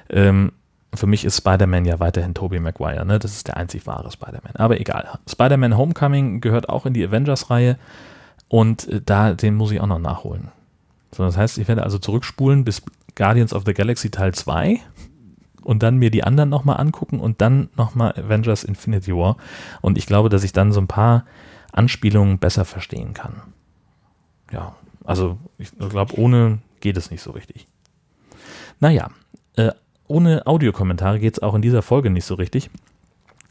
[0.10, 0.52] ähm,
[0.94, 3.18] für mich ist Spider-Man ja weiterhin Tobey Maguire, ne?
[3.18, 4.56] Das ist der einzig wahre Spider-Man.
[4.56, 5.20] Aber egal.
[5.30, 7.78] Spider-Man Homecoming gehört auch in die Avengers-Reihe
[8.50, 10.50] und äh, da, den muss ich auch noch nachholen.
[11.12, 12.82] So, das heißt, ich werde also zurückspulen bis
[13.16, 14.80] Guardians of the Galaxy Teil 2
[15.64, 19.38] und dann mir die anderen nochmal angucken und dann nochmal Avengers Infinity War.
[19.82, 21.26] Und ich glaube, dass ich dann so ein paar
[21.72, 23.42] Anspielungen besser verstehen kann.
[24.52, 27.68] Ja, also ich glaube, ohne geht es nicht so richtig.
[28.80, 29.12] Naja,
[29.56, 29.72] äh,
[30.08, 32.70] ohne Audiokommentare geht es auch in dieser Folge nicht so richtig.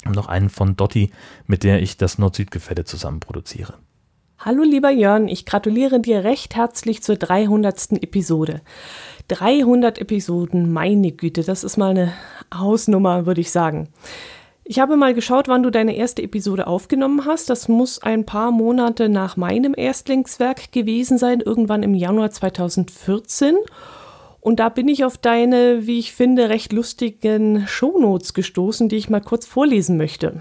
[0.04, 1.10] Noch einen von Dotti,
[1.46, 3.74] mit der ich das Nord-Süd-Gefälle zusammen produziere.
[4.38, 8.02] Hallo lieber Jörn, ich gratuliere dir recht herzlich zur 300.
[8.02, 8.62] Episode.
[9.28, 12.12] 300 Episoden, meine Güte, das ist mal eine
[12.52, 13.88] Hausnummer, würde ich sagen.
[14.70, 17.50] Ich habe mal geschaut, wann du deine erste Episode aufgenommen hast.
[17.50, 23.56] Das muss ein paar Monate nach meinem Erstlingswerk gewesen sein, irgendwann im Januar 2014.
[24.40, 29.10] Und da bin ich auf deine, wie ich finde, recht lustigen Shownotes gestoßen, die ich
[29.10, 30.40] mal kurz vorlesen möchte.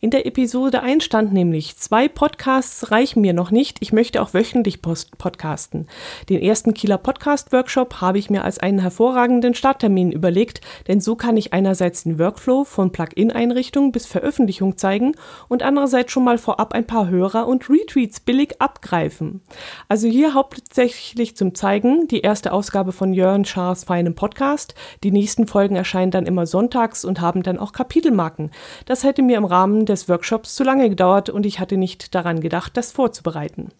[0.00, 4.34] In der Episode 1 stand nämlich, zwei Podcasts reichen mir noch nicht, ich möchte auch
[4.34, 5.88] wöchentlich podcasten.
[6.28, 11.16] Den ersten Kieler Podcast Workshop habe ich mir als einen hervorragenden Starttermin überlegt, denn so
[11.16, 15.14] kann ich einerseits den Workflow von Plugin-Einrichtung bis Veröffentlichung zeigen
[15.48, 19.42] und andererseits schon mal vorab ein paar Hörer und Retweets billig abgreifen.
[19.88, 24.74] Also hier hauptsächlich zum Zeigen, die erste Ausgabe von Jörn Schaas feinem Podcast.
[25.02, 28.50] Die nächsten Folgen erscheinen dann immer sonntags und haben dann auch Kapitelmarken.
[28.86, 32.14] Das hätte mir im Rahmen Rahmen des Workshops zu lange gedauert und ich hatte nicht
[32.14, 33.70] daran gedacht, das vorzubereiten.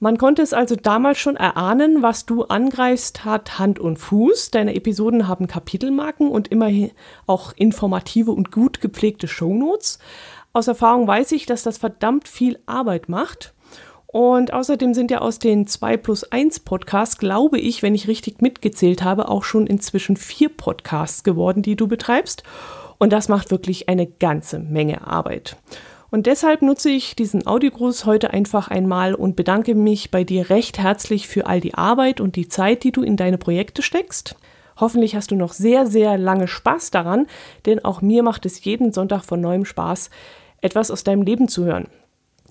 [0.00, 4.50] Man konnte es also damals schon erahnen, was du angreifst, hat Hand und Fuß.
[4.50, 6.90] Deine Episoden haben Kapitelmarken und immerhin
[7.26, 9.98] auch informative und gut gepflegte Shownotes.
[10.52, 13.54] Aus Erfahrung weiß ich, dass das verdammt viel Arbeit macht.
[14.06, 18.42] Und außerdem sind ja aus den 2 plus 1 Podcasts, glaube ich, wenn ich richtig
[18.42, 22.42] mitgezählt habe, auch schon inzwischen vier Podcasts geworden, die du betreibst.
[22.98, 25.56] Und das macht wirklich eine ganze Menge Arbeit.
[26.10, 30.78] Und deshalb nutze ich diesen Audiogruß heute einfach einmal und bedanke mich bei dir recht
[30.78, 34.36] herzlich für all die Arbeit und die Zeit, die du in deine Projekte steckst.
[34.78, 37.26] Hoffentlich hast du noch sehr, sehr lange Spaß daran,
[37.64, 40.10] denn auch mir macht es jeden Sonntag von neuem Spaß,
[40.60, 41.88] etwas aus deinem Leben zu hören.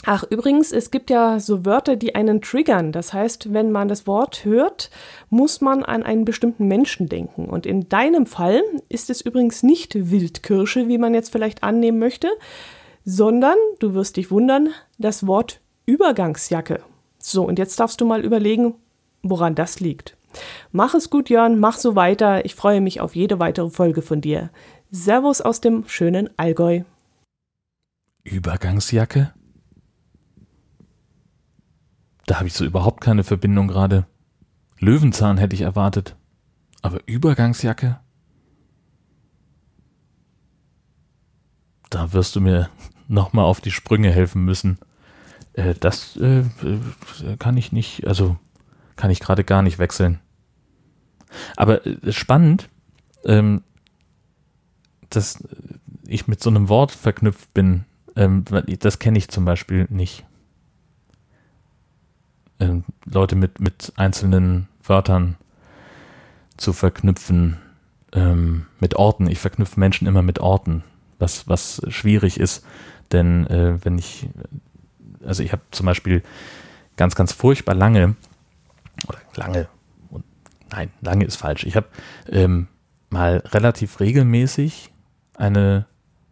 [0.08, 2.91] Ach, übrigens, es gibt ja so Wörter, die einen triggern.
[2.91, 4.91] Das heißt, wenn man das Wort hört,
[5.32, 7.46] muss man an einen bestimmten Menschen denken.
[7.46, 12.30] Und in deinem Fall ist es übrigens nicht Wildkirsche, wie man jetzt vielleicht annehmen möchte,
[13.04, 16.82] sondern, du wirst dich wundern, das Wort Übergangsjacke.
[17.18, 18.76] So, und jetzt darfst du mal überlegen,
[19.24, 20.15] woran das liegt.
[20.72, 22.46] Mach es gut, Jörn, mach so weiter.
[22.46, 24.52] Ich freue mich auf jede weitere Folge von dir.
[24.91, 26.82] Servus aus dem schönen Allgäu.
[28.24, 29.34] Übergangsjacke?
[32.26, 34.06] Da habe ich so überhaupt keine Verbindung gerade.
[34.80, 36.16] Löwenzahn hätte ich erwartet.
[36.82, 38.00] Aber Übergangsjacke?
[41.90, 42.70] Da wirst du mir
[43.08, 44.80] nochmal auf die Sprünge helfen müssen.
[45.54, 48.38] Äh, das äh, äh, kann ich nicht, also
[48.96, 50.20] kann ich gerade gar nicht wechseln.
[51.56, 52.70] Aber äh, spannend,
[53.24, 53.64] ähm,
[55.10, 55.44] dass
[56.08, 57.86] ich mit so einem Wort verknüpft bin.
[58.16, 58.46] Ähm,
[58.80, 60.26] das kenne ich zum Beispiel nicht
[62.60, 65.38] äh, Leute mit, mit einzelnen Wörtern
[66.58, 67.58] zu verknüpfen,
[68.13, 69.28] ähm, mit Orten.
[69.28, 70.84] Ich verknüpfe Menschen immer mit Orten,
[71.20, 72.65] was, was schwierig ist,
[73.12, 74.30] denn äh, wenn ich,
[75.26, 76.24] also ich habe zum Beispiel
[76.98, 78.15] ganz, ganz furchtbar lange,
[79.08, 79.68] oder lange,
[80.10, 80.24] und
[80.72, 81.88] nein, lange ist falsch, ich habe
[82.30, 82.68] ähm,
[83.10, 84.91] mal relativ regelmäßig
[85.36, 85.86] eine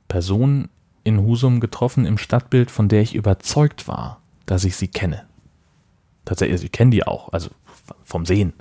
[0.08, 0.70] Person
[1.04, 5.26] in Husum getroffen im Stadtbild, von der ich überzeugt war, dass ich sie kenne.
[6.26, 7.50] Tatsächlich, also ich kenne die auch, also
[8.04, 8.54] vom Sehen.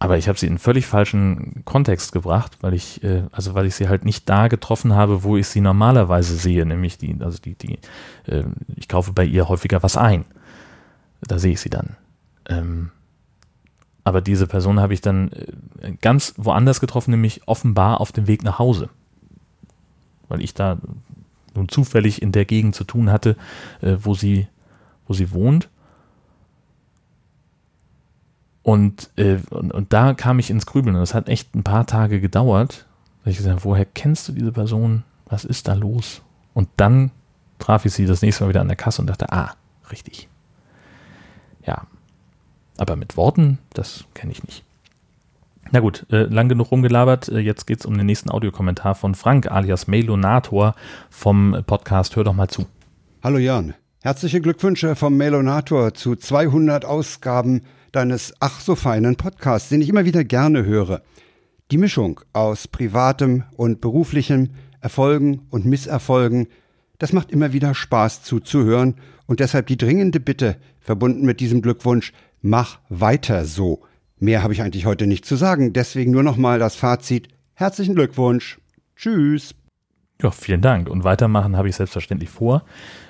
[0.00, 3.66] Aber ich habe sie in einen völlig falschen Kontext gebracht, weil ich, äh, also weil
[3.66, 7.38] ich sie halt nicht da getroffen habe, wo ich sie normalerweise sehe, nämlich die, also
[7.38, 7.78] die, die,
[8.26, 8.44] äh,
[8.76, 10.24] ich kaufe bei ihr häufiger was ein.
[11.20, 11.96] Da sehe ich sie dann.
[12.48, 12.92] Ähm,
[14.04, 15.32] aber diese Person habe ich dann
[15.82, 18.90] äh, ganz woanders getroffen, nämlich offenbar auf dem Weg nach Hause.
[20.28, 20.78] Weil ich da
[21.54, 23.36] nun zufällig in der Gegend zu tun hatte,
[23.80, 24.46] äh, wo sie,
[25.08, 25.68] wo sie wohnt.
[28.62, 30.96] Und, äh, und, und, da kam ich ins Grübeln.
[30.96, 32.86] Das hat echt ein paar Tage gedauert.
[33.24, 35.04] Da ich gesagt woher kennst du diese Person?
[35.26, 36.22] Was ist da los?
[36.54, 37.10] Und dann
[37.58, 39.54] traf ich sie das nächste Mal wieder an der Kasse und dachte, ah,
[39.90, 40.28] richtig.
[41.64, 41.86] Ja.
[42.78, 44.64] Aber mit Worten, das kenne ich nicht.
[45.70, 47.28] Na gut, äh, lang genug rumgelabert.
[47.28, 50.74] Äh, jetzt geht es um den nächsten Audiokommentar von Frank alias Melonator
[51.10, 52.66] vom Podcast Hör doch mal zu.
[53.22, 59.80] Hallo Jan, herzliche Glückwünsche vom Melonator zu 200 Ausgaben deines ach so feinen Podcasts, den
[59.80, 61.02] ich immer wieder gerne höre.
[61.70, 66.48] Die Mischung aus privatem und beruflichem, Erfolgen und Misserfolgen,
[66.98, 68.94] das macht immer wieder Spaß zuzuhören
[69.26, 73.82] und deshalb die dringende Bitte, verbunden mit diesem Glückwunsch, mach weiter so.
[74.18, 77.28] Mehr habe ich eigentlich heute nicht zu sagen, deswegen nur nochmal das Fazit.
[77.54, 78.58] Herzlichen Glückwunsch.
[78.96, 79.54] Tschüss.
[80.20, 80.88] Ja, vielen Dank.
[80.88, 82.64] Und weitermachen habe ich selbstverständlich vor.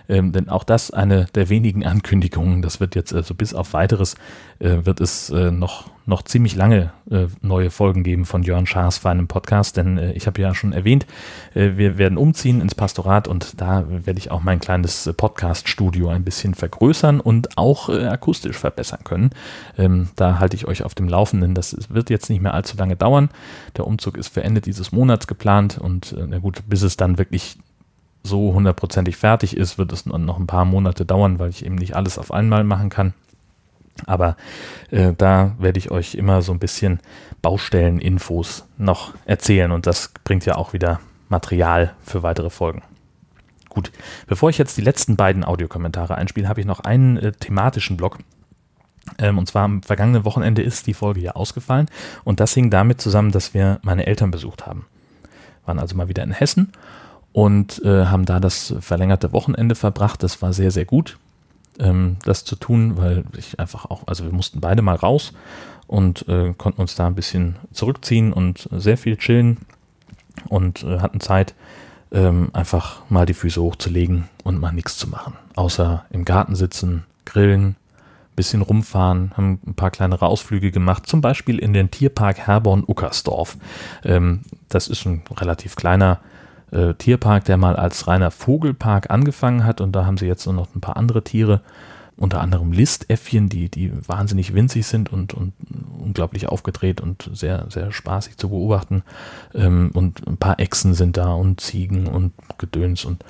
[0.08, 2.62] Ähm, denn auch das eine der wenigen Ankündigungen.
[2.62, 4.14] Das wird jetzt also bis auf weiteres
[4.58, 8.98] äh, wird es äh, noch, noch ziemlich lange äh, neue Folgen geben von Jörn Schaas
[8.98, 9.76] feinem Podcast.
[9.76, 11.06] Denn äh, ich habe ja schon erwähnt,
[11.54, 16.08] äh, wir werden umziehen ins Pastorat und da werde ich auch mein kleines äh, Podcast-Studio
[16.08, 19.30] ein bisschen vergrößern und auch akustisch verbessern können.
[19.76, 21.54] Ähm, da halte ich euch auf dem Laufenden.
[21.54, 23.28] Das wird jetzt nicht mehr allzu lange dauern.
[23.76, 27.58] Der Umzug ist für Ende dieses Monats geplant und na gut, bis es dann wirklich
[28.22, 31.96] so hundertprozentig fertig ist, wird es noch ein paar Monate dauern, weil ich eben nicht
[31.96, 33.14] alles auf einmal machen kann.
[34.06, 34.36] Aber
[34.90, 37.00] äh, da werde ich euch immer so ein bisschen
[37.42, 42.82] Baustelleninfos noch erzählen und das bringt ja auch wieder Material für weitere Folgen.
[43.68, 43.92] Gut,
[44.26, 48.18] bevor ich jetzt die letzten beiden Audiokommentare einspiele, habe ich noch einen äh, thematischen Block.
[49.18, 51.88] Ähm, und zwar am vergangenen Wochenende ist die Folge ja ausgefallen
[52.24, 54.86] und das hing damit zusammen, dass wir meine Eltern besucht haben.
[55.64, 56.72] Waren also mal wieder in Hessen
[57.38, 60.24] und äh, haben da das verlängerte Wochenende verbracht.
[60.24, 61.18] Das war sehr, sehr gut,
[61.78, 65.32] ähm, das zu tun, weil ich einfach auch, also wir mussten beide mal raus
[65.86, 69.58] und äh, konnten uns da ein bisschen zurückziehen und sehr viel chillen
[70.48, 71.54] und äh, hatten Zeit,
[72.10, 77.04] ähm, einfach mal die Füße hochzulegen und mal nichts zu machen, außer im Garten sitzen,
[77.24, 77.76] grillen,
[78.34, 83.58] bisschen rumfahren, haben ein paar kleinere Ausflüge gemacht, zum Beispiel in den Tierpark Herborn-Uckersdorf.
[84.02, 86.18] Ähm, das ist ein relativ kleiner
[86.70, 90.74] äh, Tierpark, der mal als reiner Vogelpark angefangen hat und da haben sie jetzt noch
[90.74, 91.62] ein paar andere Tiere,
[92.16, 95.52] unter anderem Listäffchen, die, die wahnsinnig winzig sind und, und
[96.00, 99.04] unglaublich aufgedreht und sehr, sehr spaßig zu beobachten.
[99.54, 103.24] Ähm, und ein paar Echsen sind da und Ziegen und Gedöns und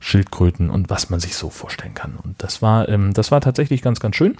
[0.00, 2.16] Schildkröten und was man sich so vorstellen kann.
[2.22, 4.36] Und das war, ähm, das war tatsächlich ganz, ganz schön.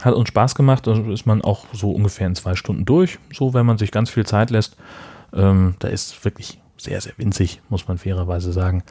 [0.00, 3.52] Hat uns Spaß gemacht, da ist man auch so ungefähr in zwei Stunden durch, so
[3.52, 4.76] wenn man sich ganz viel Zeit lässt.
[5.34, 8.82] Ähm, da ist wirklich sehr, sehr winzig, muss man fairerweise sagen.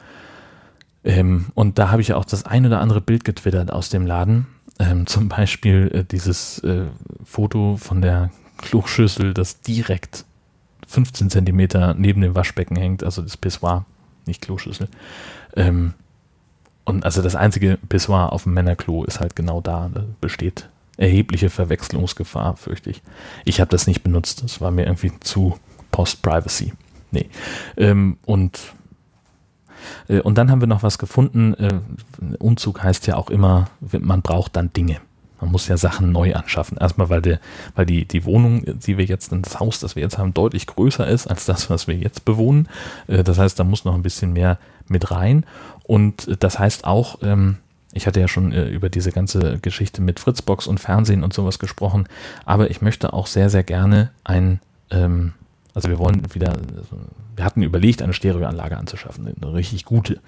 [1.04, 4.46] Ähm, und da habe ich auch das ein oder andere Bild getwittert aus dem Laden.
[4.78, 6.86] Ähm, zum Beispiel äh, dieses äh,
[7.24, 10.24] Foto von der Kloschüssel, das direkt
[10.86, 13.84] 15 Zentimeter neben dem Waschbecken hängt, also das Pissoir,
[14.26, 14.88] nicht Kloschüssel.
[15.56, 15.94] Ähm,
[16.84, 19.90] und also das einzige Pissoir auf dem Männerklo ist halt genau da.
[19.92, 23.02] Da besteht erhebliche Verwechslungsgefahr, fürchte ich.
[23.44, 24.42] Ich habe das nicht benutzt.
[24.42, 25.58] Das war mir irgendwie zu
[25.92, 26.72] Post-Privacy.
[27.12, 27.28] Nee.
[27.76, 28.58] Ähm, und,
[30.08, 31.54] äh, und dann haben wir noch was gefunden.
[31.54, 31.80] Äh,
[32.38, 33.70] Umzug heißt ja auch immer,
[34.00, 34.96] man braucht dann Dinge.
[35.40, 36.78] Man muss ja Sachen neu anschaffen.
[36.78, 37.40] Erstmal, weil, der,
[37.74, 41.06] weil die, die Wohnung, die wir jetzt, das Haus, das wir jetzt haben, deutlich größer
[41.06, 42.68] ist als das, was wir jetzt bewohnen.
[43.06, 45.44] Äh, das heißt, da muss noch ein bisschen mehr mit rein.
[45.84, 47.58] Und das heißt auch, ähm,
[47.92, 51.58] ich hatte ja schon äh, über diese ganze Geschichte mit Fritzbox und Fernsehen und sowas
[51.58, 52.08] gesprochen,
[52.44, 55.32] aber ich möchte auch sehr, sehr gerne ein ähm,
[55.74, 56.54] also wir wollen wieder,
[57.36, 60.20] wir hatten überlegt, eine Stereoanlage anzuschaffen, eine richtig gute.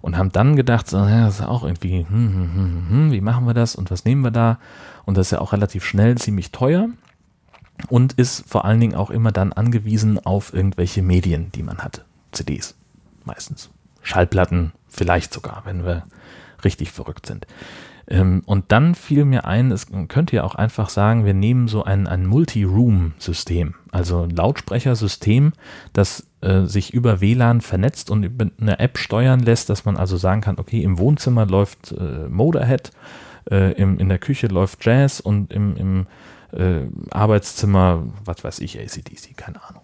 [0.00, 3.20] Und haben dann gedacht, so, ja, das ist auch irgendwie, hm, hm, hm, hm, wie
[3.20, 4.58] machen wir das und was nehmen wir da?
[5.04, 6.88] Und das ist ja auch relativ schnell ziemlich teuer
[7.88, 12.04] und ist vor allen Dingen auch immer dann angewiesen auf irgendwelche Medien, die man hat.
[12.32, 12.74] CDs
[13.24, 13.70] meistens.
[14.02, 16.04] Schallplatten vielleicht sogar, wenn wir
[16.64, 17.46] richtig verrückt sind.
[18.10, 21.84] Ähm, und dann fiel mir ein, es könnte ja auch einfach sagen, wir nehmen so
[21.84, 25.52] ein, ein Multi-Room-System, also ein Lautsprechersystem,
[25.92, 30.16] das äh, sich über WLAN vernetzt und über eine App steuern lässt, dass man also
[30.16, 32.90] sagen kann, okay, im Wohnzimmer läuft äh, Motorhead,
[33.48, 36.06] äh, im, in der Küche läuft Jazz und im, im
[36.52, 39.79] äh, Arbeitszimmer, was weiß ich, ACDC, keine Ahnung.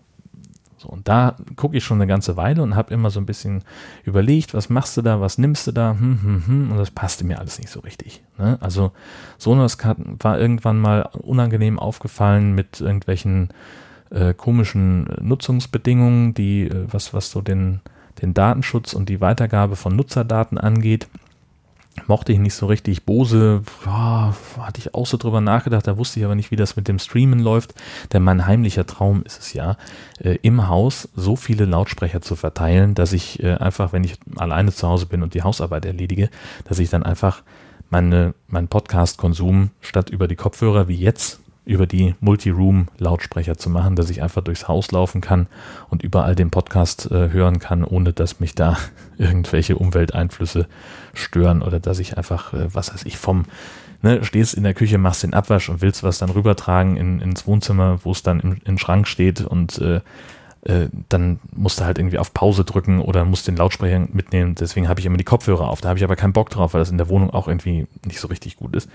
[0.78, 3.62] So, und da gucke ich schon eine ganze Weile und habe immer so ein bisschen
[4.04, 7.24] überlegt, was machst du da, was nimmst du da, hm, hm, hm, und das passte
[7.24, 8.22] mir alles nicht so richtig.
[8.38, 8.58] Ne?
[8.60, 8.92] Also
[9.38, 9.78] Sonos
[10.20, 13.48] war irgendwann mal unangenehm aufgefallen mit irgendwelchen
[14.10, 17.80] äh, komischen Nutzungsbedingungen, die, äh, was, was so den,
[18.20, 21.08] den Datenschutz und die Weitergabe von Nutzerdaten angeht
[22.06, 23.04] mochte ich nicht so richtig.
[23.04, 26.76] Bose, ja, hatte ich auch so drüber nachgedacht, da wusste ich aber nicht, wie das
[26.76, 27.74] mit dem Streamen läuft.
[28.12, 29.76] Denn mein heimlicher Traum ist es ja,
[30.20, 34.72] äh, im Haus so viele Lautsprecher zu verteilen, dass ich äh, einfach, wenn ich alleine
[34.72, 36.30] zu Hause bin und die Hausarbeit erledige,
[36.64, 37.42] dass ich dann einfach
[37.90, 44.08] meine, mein Podcast-Konsum statt über die Kopfhörer wie jetzt über die Multi-Room-Lautsprecher zu machen, dass
[44.08, 45.48] ich einfach durchs Haus laufen kann
[45.90, 48.78] und überall den Podcast äh, hören kann, ohne dass mich da
[49.18, 50.68] irgendwelche Umwelteinflüsse
[51.12, 53.46] stören oder dass ich einfach, äh, was weiß ich, vom,
[54.00, 57.48] ne, stehst in der Küche, machst den Abwasch und willst was dann rübertragen in, ins
[57.48, 60.00] Wohnzimmer, wo es dann im, im Schrank steht und äh,
[60.66, 64.56] äh, dann musst du halt irgendwie auf Pause drücken oder musst den Lautsprecher mitnehmen.
[64.56, 65.80] Deswegen habe ich immer die Kopfhörer auf.
[65.80, 68.18] Da habe ich aber keinen Bock drauf, weil das in der Wohnung auch irgendwie nicht
[68.18, 68.88] so richtig gut ist.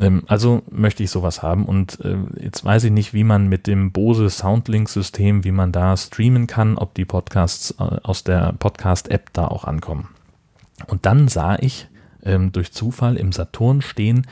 [0.00, 3.66] Ähm, also möchte ich sowas haben und äh, jetzt weiß ich nicht, wie man mit
[3.66, 9.32] dem Bose Soundlink-System, wie man da streamen kann, ob die Podcasts äh, aus der Podcast-App
[9.34, 10.08] da auch ankommen.
[10.86, 11.88] Und dann sah ich
[12.24, 14.26] ähm, durch Zufall im Saturn stehen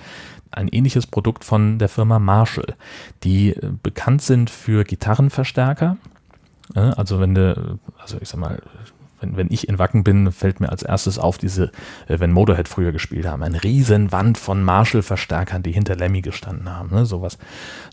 [0.50, 2.74] ein ähnliches Produkt von der Firma Marshall,
[3.22, 5.96] die äh, bekannt sind für Gitarrenverstärker
[6.78, 8.60] also wenn du, also ich sag mal,
[9.20, 11.70] wenn, wenn ich in Wacken bin, fällt mir als erstes auf diese,
[12.08, 16.70] äh, wenn Motorhead früher gespielt haben, eine riesen Wand von Marshall-Verstärkern, die hinter Lemmy gestanden
[16.70, 17.38] haben, ne, sowas.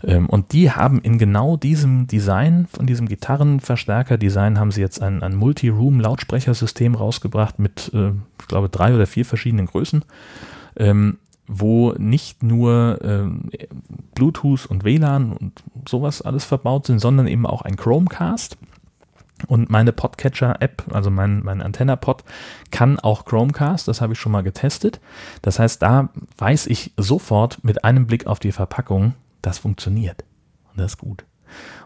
[0.04, 5.22] Ähm, und die haben in genau diesem Design, von diesem Gitarrenverstärker-Design, haben sie jetzt ein,
[5.22, 8.10] ein Multi-Room-Lautsprechersystem rausgebracht mit, äh,
[8.40, 10.04] ich glaube, drei oder vier verschiedenen Größen.
[10.76, 11.18] Ähm,
[11.50, 13.48] wo nicht nur ähm,
[14.14, 18.58] Bluetooth und WLAN und sowas alles verbaut sind, sondern eben auch ein Chromecast.
[19.48, 22.22] Und meine Podcatcher-App, also mein, mein Antenna-Pod,
[22.70, 25.00] kann auch Chromecast, das habe ich schon mal getestet.
[25.42, 30.24] Das heißt, da weiß ich sofort mit einem Blick auf die Verpackung, das funktioniert.
[30.70, 31.24] Und das ist gut.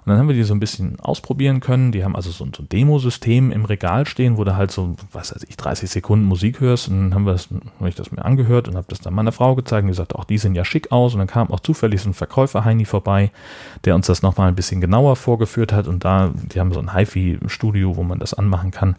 [0.04, 1.92] Und dann haben wir die so ein bisschen ausprobieren können.
[1.92, 4.96] Die haben also so ein, so ein Demosystem im Regal stehen, wo du halt so,
[5.12, 6.88] was weiß ich, 30 Sekunden Musik hörst.
[6.88, 7.36] Und dann haben wir
[7.78, 10.18] habe ich das mir angehört und habe das dann meiner Frau gezeigt und die sagte,
[10.18, 11.14] auch die sehen ja schick aus.
[11.14, 13.30] Und dann kam auch zufällig so ein Verkäufer Heini vorbei,
[13.84, 15.86] der uns das nochmal ein bisschen genauer vorgeführt hat.
[15.86, 18.96] Und da, die haben so ein HiFi-Studio, wo man das anmachen kann.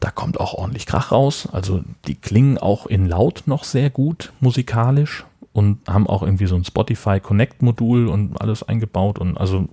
[0.00, 1.48] Da kommt auch ordentlich Krach raus.
[1.50, 5.24] Also die klingen auch in laut noch sehr gut musikalisch
[5.58, 9.68] und haben auch irgendwie so ein Spotify Connect Modul und alles eingebaut und also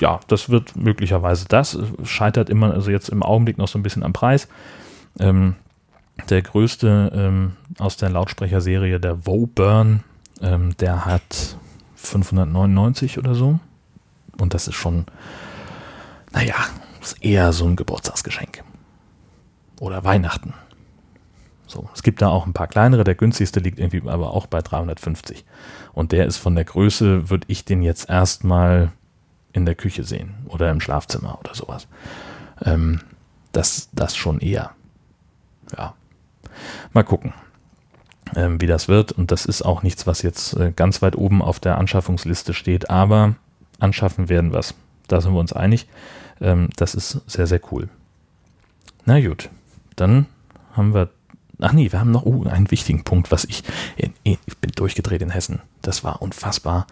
[0.00, 1.78] ja, das wird möglicherweise das.
[2.04, 4.48] Scheitert immer, also jetzt im Augenblick noch so ein bisschen am Preis.
[5.18, 5.56] Ähm,
[6.30, 10.02] der größte ähm, aus der Lautsprecherserie, der Woburn,
[10.40, 11.58] ähm, der hat
[11.96, 13.60] 599 oder so.
[14.38, 15.04] Und das ist schon,
[16.32, 16.54] naja,
[17.02, 18.64] ist eher so ein Geburtstagsgeschenk.
[19.80, 20.54] Oder Weihnachten.
[21.70, 23.04] So, es gibt da auch ein paar kleinere.
[23.04, 25.44] Der günstigste liegt irgendwie aber auch bei 350.
[25.92, 28.90] Und der ist von der Größe, würde ich den jetzt erstmal
[29.52, 31.86] in der Küche sehen oder im Schlafzimmer oder sowas.
[32.64, 33.00] Ähm,
[33.52, 34.72] das, das schon eher.
[35.76, 35.94] Ja.
[36.92, 37.34] Mal gucken,
[38.34, 39.12] ähm, wie das wird.
[39.12, 42.90] Und das ist auch nichts, was jetzt äh, ganz weit oben auf der Anschaffungsliste steht.
[42.90, 43.36] Aber
[43.78, 44.74] anschaffen werden wir es.
[45.06, 45.86] Da sind wir uns einig.
[46.40, 47.88] Ähm, das ist sehr, sehr cool.
[49.04, 49.50] Na gut,
[49.94, 50.26] dann
[50.72, 51.10] haben wir
[51.60, 53.62] Ach nee, wir haben noch uh, einen wichtigen Punkt, was ich,
[53.96, 55.60] ich bin durchgedreht in Hessen.
[55.82, 56.86] Das war unfassbar.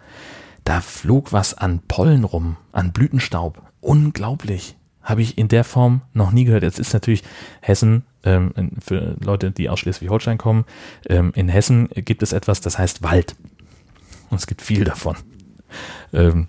[0.65, 3.63] Da flog was an Pollen rum, an Blütenstaub.
[3.81, 4.77] Unglaublich.
[5.03, 6.63] Habe ich in der Form noch nie gehört.
[6.63, 7.23] Jetzt ist natürlich
[7.61, 10.65] Hessen, ähm, für Leute, die aus Schleswig-Holstein kommen,
[11.09, 13.37] ähm, in Hessen gibt es etwas, das heißt Wald.
[14.29, 15.17] Und es gibt viel davon.
[16.13, 16.49] Ähm,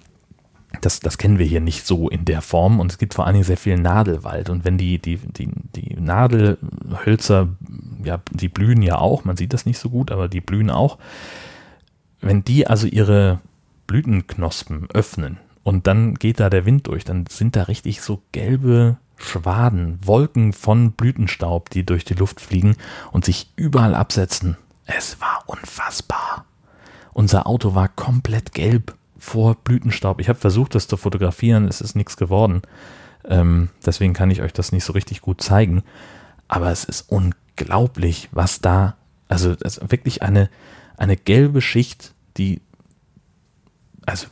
[0.81, 3.33] das, das kennen wir hier nicht so in der Form und es gibt vor allen
[3.33, 7.49] Dingen sehr viel Nadelwald und wenn die, die, die, die Nadelhölzer,
[8.03, 10.97] ja, die blühen ja auch, man sieht das nicht so gut, aber die blühen auch.
[12.21, 13.39] Wenn die also ihre
[13.87, 18.97] Blütenknospen öffnen und dann geht da der Wind durch, dann sind da richtig so gelbe
[19.17, 22.75] Schwaden, Wolken von Blütenstaub, die durch die Luft fliegen
[23.11, 24.57] und sich überall absetzen.
[24.85, 26.45] Es war unfassbar.
[27.13, 28.95] Unser Auto war komplett gelb
[29.29, 30.19] vor Blütenstaub.
[30.19, 32.63] Ich habe versucht, das zu fotografieren, es ist nichts geworden.
[33.25, 35.83] Ähm, deswegen kann ich euch das nicht so richtig gut zeigen.
[36.47, 38.95] Aber es ist unglaublich, was da,
[39.27, 39.55] also
[39.87, 40.49] wirklich eine,
[40.97, 42.59] eine gelbe Schicht, die,
[44.07, 44.27] also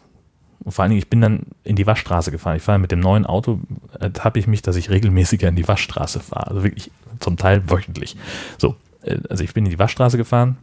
[0.68, 2.58] vor allen Dingen, ich bin dann in die Waschstraße gefahren.
[2.58, 3.62] Ich fahre mit dem neuen Auto,
[4.00, 6.48] äh, habe ich mich, dass ich regelmäßiger in die Waschstraße fahre.
[6.48, 8.18] Also wirklich zum Teil wöchentlich.
[8.58, 10.58] So, äh, also ich bin in die Waschstraße gefahren,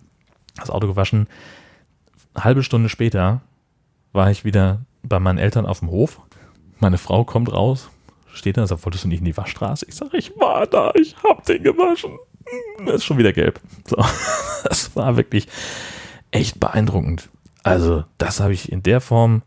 [0.57, 1.28] das Auto gewaschen.
[2.35, 3.41] Halbe Stunde später
[4.14, 6.20] war ich wieder bei meinen Eltern auf dem Hof.
[6.78, 7.90] Meine Frau kommt raus,
[8.32, 9.86] steht da und sagt, wolltest du nicht in die Waschstraße?
[9.88, 12.18] Ich sage, ich war da, ich hab den gewaschen.
[12.78, 13.60] Hm, er ist schon wieder gelb.
[13.86, 13.96] So,
[14.64, 15.48] das war wirklich
[16.30, 17.28] echt beeindruckend.
[17.62, 19.42] Also, das habe ich in der Form,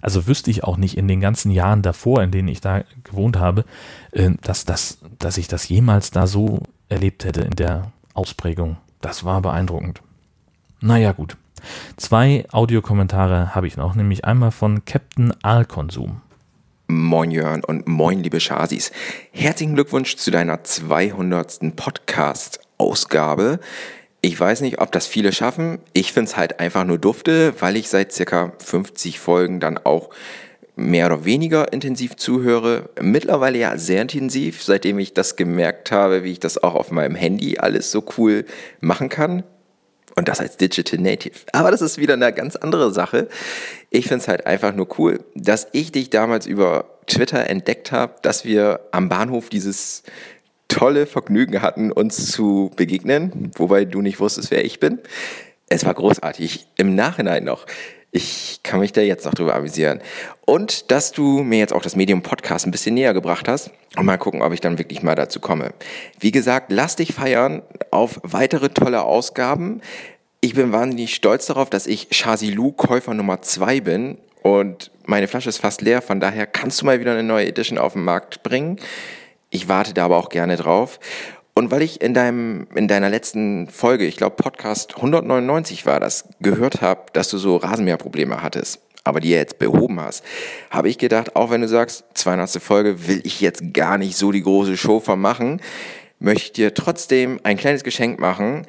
[0.00, 3.38] also wüsste ich auch nicht in den ganzen Jahren davor, in denen ich da gewohnt
[3.38, 3.64] habe,
[4.12, 8.76] äh, dass, das, dass ich das jemals da so erlebt hätte in der Ausprägung.
[9.00, 10.02] Das war beeindruckend.
[10.80, 11.36] Naja, gut.
[11.96, 16.20] Zwei Audiokommentare habe ich noch, nämlich einmal von Captain Aalkonsum.
[16.88, 18.90] Moin Jörn und moin liebe Chasis.
[19.30, 21.76] Herzlichen Glückwunsch zu deiner 200.
[21.76, 23.60] Podcast-Ausgabe.
[24.22, 25.78] Ich weiß nicht, ob das viele schaffen.
[25.92, 30.10] Ich finde es halt einfach nur dufte, weil ich seit circa 50 Folgen dann auch
[30.76, 32.90] mehr oder weniger intensiv zuhöre.
[33.00, 37.14] Mittlerweile ja sehr intensiv, seitdem ich das gemerkt habe, wie ich das auch auf meinem
[37.14, 38.46] Handy alles so cool
[38.80, 39.44] machen kann.
[40.16, 41.34] Und das als Digital Native.
[41.52, 43.28] Aber das ist wieder eine ganz andere Sache.
[43.90, 48.14] Ich finde es halt einfach nur cool, dass ich dich damals über Twitter entdeckt habe,
[48.22, 50.02] dass wir am Bahnhof dieses
[50.68, 55.00] tolle Vergnügen hatten, uns zu begegnen, wobei du nicht wusstest, wer ich bin.
[55.68, 56.66] Es war großartig.
[56.76, 57.66] Im Nachhinein noch.
[58.12, 60.00] Ich kann mich da jetzt noch drüber amüsieren.
[60.44, 63.70] Und dass du mir jetzt auch das Medium Podcast ein bisschen näher gebracht hast.
[63.96, 65.72] Und mal gucken, ob ich dann wirklich mal dazu komme.
[66.18, 69.80] Wie gesagt, lass dich feiern auf weitere tolle Ausgaben.
[70.40, 74.18] Ich bin wahnsinnig stolz darauf, dass ich Shazilu Käufer Nummer zwei bin.
[74.42, 76.02] Und meine Flasche ist fast leer.
[76.02, 78.78] Von daher kannst du mal wieder eine neue Edition auf den Markt bringen.
[79.50, 80.98] Ich warte da aber auch gerne drauf.
[81.60, 86.24] Und weil ich in deinem, in deiner letzten Folge, ich glaube Podcast 199 war das,
[86.40, 90.24] gehört habe, dass du so Rasenmäherprobleme hattest, aber die jetzt behoben hast,
[90.70, 92.62] habe ich gedacht, auch wenn du sagst, 200.
[92.62, 95.60] Folge will ich jetzt gar nicht so die große Show vermachen,
[96.18, 98.66] möchte ich dir trotzdem ein kleines Geschenk machen.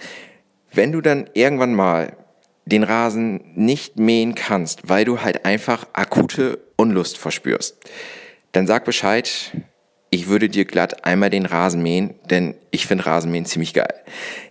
[0.73, 2.17] Wenn du dann irgendwann mal
[2.65, 7.77] den Rasen nicht mähen kannst, weil du halt einfach akute Unlust verspürst,
[8.51, 9.53] dann sag Bescheid,
[10.11, 13.93] ich würde dir glatt einmal den Rasen mähen, denn ich finde Rasenmähen ziemlich geil.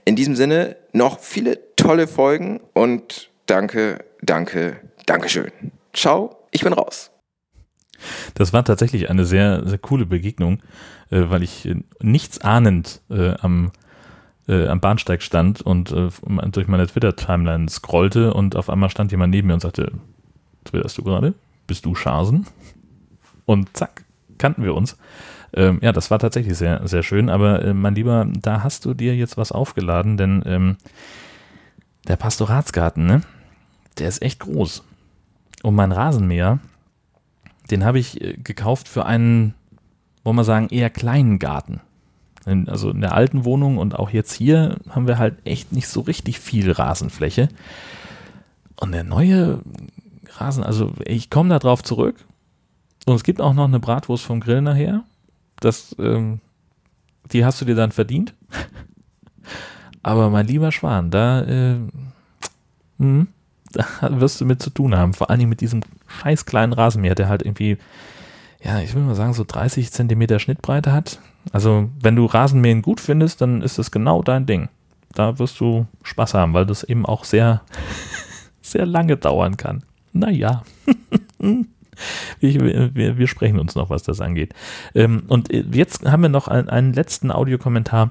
[0.05, 4.81] In diesem Sinne noch viele tolle Folgen und danke, danke,
[5.11, 5.51] Dankeschön.
[5.93, 7.11] Ciao, ich bin raus.
[8.35, 10.63] Das war tatsächlich eine sehr, sehr coole Begegnung,
[11.11, 13.73] äh, weil ich äh, nichts ahnend äh, am,
[14.47, 19.55] am Bahnsteig stand und durch meine Twitter-Timeline scrollte und auf einmal stand jemand neben mir
[19.55, 19.93] und sagte,
[20.65, 21.35] twitterst du gerade?
[21.69, 22.47] Bist du Schasen?
[23.47, 24.03] Und zack,
[24.39, 24.97] kannten wir uns.
[25.55, 27.28] Ähm, ja, das war tatsächlich sehr, sehr schön.
[27.28, 30.76] Aber äh, mein Lieber, da hast du dir jetzt was aufgeladen, denn ähm,
[32.09, 33.22] der Pastoratsgarten, ne?
[33.98, 34.84] Der ist echt groß.
[35.62, 36.59] Und mein Rasenmäher,
[37.70, 39.55] den habe ich äh, gekauft für einen,
[40.24, 41.80] wollen wir sagen, eher kleinen Garten.
[42.46, 45.88] In, also in der alten Wohnung und auch jetzt hier haben wir halt echt nicht
[45.88, 47.48] so richtig viel Rasenfläche.
[48.76, 49.61] Und der neue
[50.38, 52.16] Rasen, also ich komme da drauf zurück.
[53.05, 55.05] Und es gibt auch noch eine Bratwurst vom Grill nachher
[55.61, 56.41] das, ähm,
[57.33, 58.35] die hast du dir dann verdient.
[60.03, 61.79] Aber mein lieber Schwan, da, äh,
[62.99, 63.27] mh,
[63.73, 63.85] da
[64.21, 65.13] wirst du mit zu tun haben.
[65.13, 67.79] Vor Dingen mit diesem scheiß kleinen Rasenmäher, der halt irgendwie,
[68.63, 71.21] ja, ich will mal sagen, so 30 Zentimeter Schnittbreite hat.
[71.53, 74.69] Also, wenn du Rasenmähen gut findest, dann ist das genau dein Ding.
[75.13, 77.63] Da wirst du Spaß haben, weil das eben auch sehr,
[78.63, 79.85] sehr lange dauern kann.
[80.13, 80.63] Naja.
[82.40, 84.55] Ich, wir, wir, sprechen uns noch, was das angeht.
[84.94, 88.11] Ähm, und äh, jetzt haben wir noch einen, einen letzten Audiokommentar.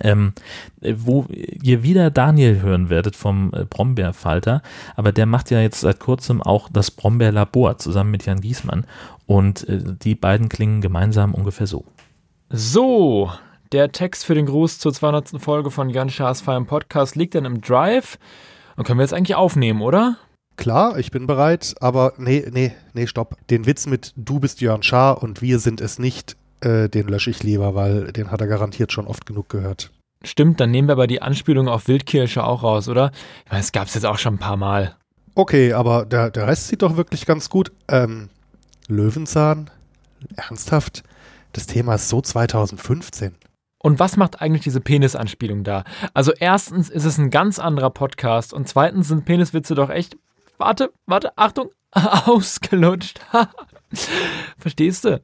[0.00, 0.32] Ähm,
[0.80, 4.60] wo ihr wieder Daniel hören werdet vom äh, Brombeerfalter,
[4.96, 8.86] aber der macht ja jetzt seit kurzem auch das Brombeerlabor zusammen mit Jan Giesmann
[9.26, 11.84] und äh, die beiden klingen gemeinsam ungefähr so.
[12.50, 13.30] So,
[13.72, 15.40] der Text für den Gruß zur 200.
[15.42, 18.18] Folge von Jan Schaas Feierm Podcast liegt dann im Drive
[18.76, 20.16] und können wir jetzt eigentlich aufnehmen, oder?
[20.56, 23.36] Klar, ich bin bereit, aber nee, nee, nee, stopp.
[23.50, 27.30] Den Witz mit du bist Jörn Schaar und wir sind es nicht, äh, den lösche
[27.30, 29.90] ich lieber, weil den hat er garantiert schon oft genug gehört.
[30.22, 33.10] Stimmt, dann nehmen wir aber die Anspielung auf Wildkirsche auch raus, oder?
[33.44, 34.96] Ich meine, es gab es jetzt auch schon ein paar Mal.
[35.34, 37.72] Okay, aber der, der Rest sieht doch wirklich ganz gut.
[37.88, 38.30] Ähm,
[38.88, 39.70] Löwenzahn?
[40.36, 41.02] Ernsthaft?
[41.52, 43.34] Das Thema ist so 2015.
[43.82, 45.84] Und was macht eigentlich diese Penisanspielung da?
[46.14, 50.16] Also erstens ist es ein ganz anderer Podcast und zweitens sind Peniswitze doch echt
[50.64, 53.20] warte, warte, Achtung, ausgelutscht.
[54.58, 55.22] Verstehst du?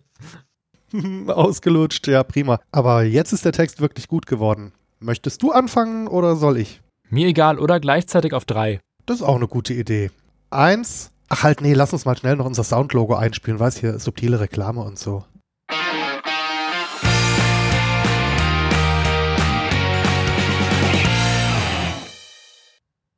[1.29, 2.61] ausgelutscht, ja, prima.
[2.73, 4.73] Aber jetzt ist der Text wirklich gut geworden.
[4.99, 6.83] Möchtest du anfangen oder soll ich?
[7.09, 8.81] Mir egal, oder gleichzeitig auf drei.
[9.07, 10.11] Das ist auch eine gute Idee.
[10.51, 11.11] Eins.
[11.31, 14.83] Ach halt, nee, lass uns mal schnell noch unser Soundlogo einspielen, weiß hier, subtile Reklame
[14.83, 15.25] und so.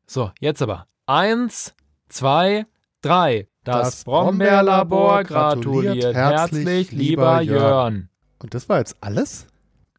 [0.06, 0.86] So, jetzt aber.
[1.06, 1.74] Eins,
[2.12, 2.66] zwei,
[3.00, 3.48] drei.
[3.64, 8.08] Das, das Brombeerlabor gratuliert herzlich, lieber Jörn.
[8.40, 9.46] Und das war jetzt alles?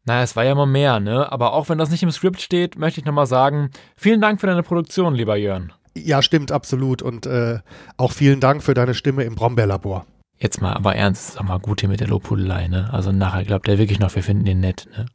[0.06, 1.32] Naja, es war ja mal mehr, ne?
[1.32, 4.48] Aber auch wenn das nicht im Skript steht, möchte ich nochmal sagen, vielen Dank für
[4.48, 5.72] deine Produktion, lieber Jörn.
[5.96, 7.02] Ja, stimmt, absolut.
[7.02, 7.60] Und äh,
[7.96, 10.06] auch vielen Dank für deine Stimme im Brombeerlabor.
[10.38, 12.90] Jetzt mal, aber ernst, sag mal gut hier mit der Lobhudelei, ne?
[12.92, 15.06] Also nachher glaubt er wirklich noch, wir finden den nett, ne?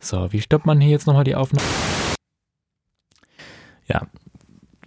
[0.00, 1.66] So, wie stoppt man hier jetzt nochmal die Aufnahme?
[3.86, 4.08] Ja,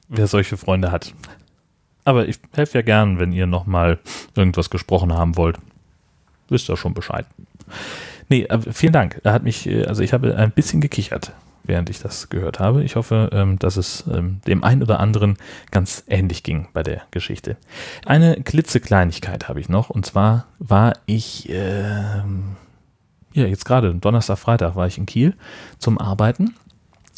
[0.10, 1.14] wer solche Freunde hat.
[2.08, 3.99] Aber ich helfe ja gern, wenn ihr nochmal
[4.34, 5.58] irgendwas gesprochen haben wollt.
[6.47, 7.26] Wisst ihr schon Bescheid.
[8.30, 9.20] Nee, vielen Dank.
[9.26, 11.34] Er hat mich, äh, also ich habe ein bisschen gekichert.
[11.66, 12.82] während ich das gehört habe.
[12.86, 15.36] Ich hoffe, ähm, dass es ähm, dem einen oder anderen
[15.70, 17.58] ganz ähnlich ging bei der Geschichte.
[18.05, 22.55] Eine klitzekleinigkeit habe ich noch und zwar war ich, ähm,
[23.34, 25.34] ja, jetzt gerade Donnerstag, Freitag war ich in Kiel
[25.78, 26.55] zum Arbeiten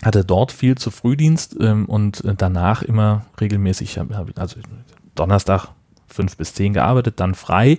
[0.04, 4.00] hatte dort viel zu Frühdienst ähm, und danach immer regelmäßig,
[4.36, 4.58] also
[5.16, 5.70] Donnerstag
[6.08, 7.78] fünf bis zehn gearbeitet, dann frei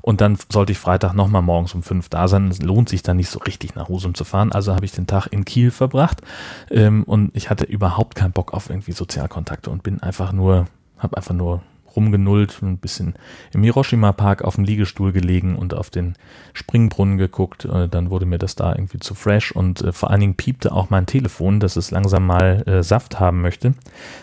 [0.00, 2.48] und dann sollte ich Freitag nochmal morgens um fünf da sein.
[2.48, 4.52] Es lohnt sich dann nicht so richtig nach Husum zu fahren.
[4.52, 6.22] Also habe ich den Tag in Kiel verbracht
[6.70, 10.66] ähm, und ich hatte überhaupt keinen Bock auf irgendwie Sozialkontakte und bin einfach nur,
[10.98, 11.62] habe einfach nur
[11.96, 13.14] rumgenullt, ein bisschen
[13.52, 16.14] im Hiroshima Park auf dem Liegestuhl gelegen und auf den
[16.52, 17.64] Springbrunnen geguckt.
[17.64, 20.72] Äh, dann wurde mir das da irgendwie zu fresh und äh, vor allen Dingen piepte
[20.72, 23.74] auch mein Telefon, dass es langsam mal äh, Saft haben möchte,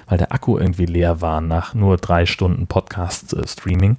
[0.07, 3.97] weil der Akku irgendwie leer war nach nur drei Stunden Podcast-Streaming.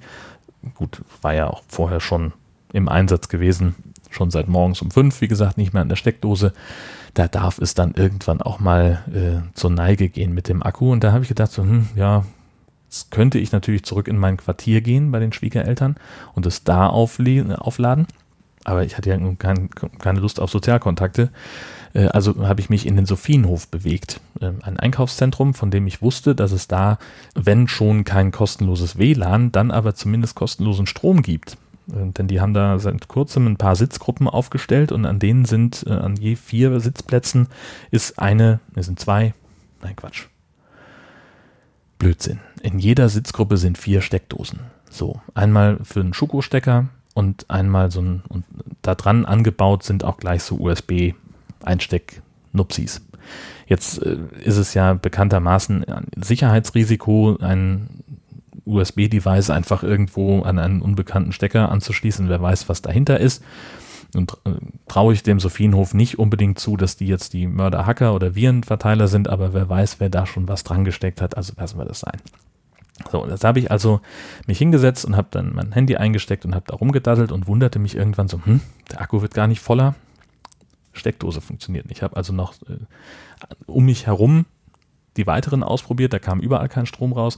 [0.75, 2.33] Gut, war ja auch vorher schon
[2.73, 3.75] im Einsatz gewesen,
[4.09, 6.53] schon seit morgens um fünf, wie gesagt, nicht mehr an der Steckdose.
[7.13, 10.91] Da darf es dann irgendwann auch mal äh, zur Neige gehen mit dem Akku.
[10.91, 12.23] Und da habe ich gedacht, so, hm, ja,
[12.91, 15.95] Jetzt könnte ich natürlich zurück in mein Quartier gehen bei den Schwiegereltern
[16.33, 18.05] und es da aufladen.
[18.65, 21.29] Aber ich hatte ja kein, keine Lust auf Sozialkontakte.
[21.93, 24.19] Äh, also habe ich mich in den Sophienhof bewegt.
[24.41, 26.99] Ähm, ein Einkaufszentrum, von dem ich wusste, dass es da,
[27.33, 31.57] wenn schon kein kostenloses WLAN, dann aber zumindest kostenlosen Strom gibt.
[31.93, 35.85] Äh, denn die haben da seit kurzem ein paar Sitzgruppen aufgestellt und an denen sind,
[35.87, 37.47] äh, an je vier Sitzplätzen
[37.89, 39.33] ist eine, es sind zwei,
[39.81, 40.27] nein Quatsch,
[42.01, 42.39] Blödsinn.
[42.63, 44.61] In jeder Sitzgruppe sind vier Steckdosen.
[44.89, 48.43] So, einmal für einen Schuko-Stecker und einmal so ein, und
[48.81, 53.01] da dran angebaut sind auch gleich so USB-Einsteck-Nupsis.
[53.67, 58.01] Jetzt äh, ist es ja bekanntermaßen ein Sicherheitsrisiko, ein
[58.65, 62.29] USB-Device einfach irgendwo an einen unbekannten Stecker anzuschließen.
[62.29, 63.43] Wer weiß, was dahinter ist.
[64.15, 64.51] Und äh,
[64.87, 69.29] traue ich dem Sophienhof nicht unbedingt zu, dass die jetzt die Mörder-Hacker oder Virenverteiler sind,
[69.29, 72.19] aber wer weiß, wer da schon was dran gesteckt hat, also lassen wir das sein.
[73.11, 74.01] So, das habe ich also
[74.45, 77.95] mich hingesetzt und habe dann mein Handy eingesteckt und habe da rumgedaddelt und wunderte mich
[77.95, 79.95] irgendwann so, hm, der Akku wird gar nicht voller,
[80.93, 81.97] Steckdose funktioniert nicht.
[81.97, 82.77] Ich habe also noch äh,
[83.65, 84.45] um mich herum
[85.17, 87.37] die weiteren ausprobiert, da kam überall kein Strom raus.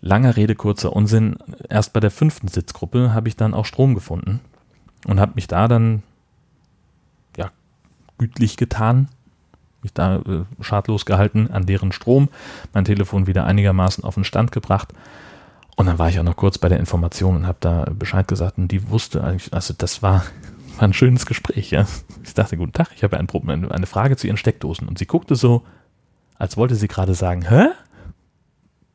[0.00, 1.36] Langer Rede, kurzer Unsinn.
[1.68, 4.40] Erst bei der fünften Sitzgruppe habe ich dann auch Strom gefunden
[5.06, 6.02] und habe mich da dann
[7.36, 7.50] ja
[8.18, 9.08] gütlich getan,
[9.82, 12.28] mich da äh, schadlos gehalten an deren Strom,
[12.72, 14.92] mein Telefon wieder einigermaßen auf den Stand gebracht.
[15.76, 18.58] Und dann war ich auch noch kurz bei der Information und habe da Bescheid gesagt
[18.58, 20.24] und die wusste eigentlich, also das war,
[20.76, 21.70] war ein schönes Gespräch.
[21.70, 21.86] Ja.
[22.22, 24.88] Ich dachte, guten Tag, ich habe ein Problem, eine Frage zu ihren Steckdosen.
[24.88, 25.64] Und sie guckte so,
[26.36, 27.68] als wollte sie gerade sagen, hä?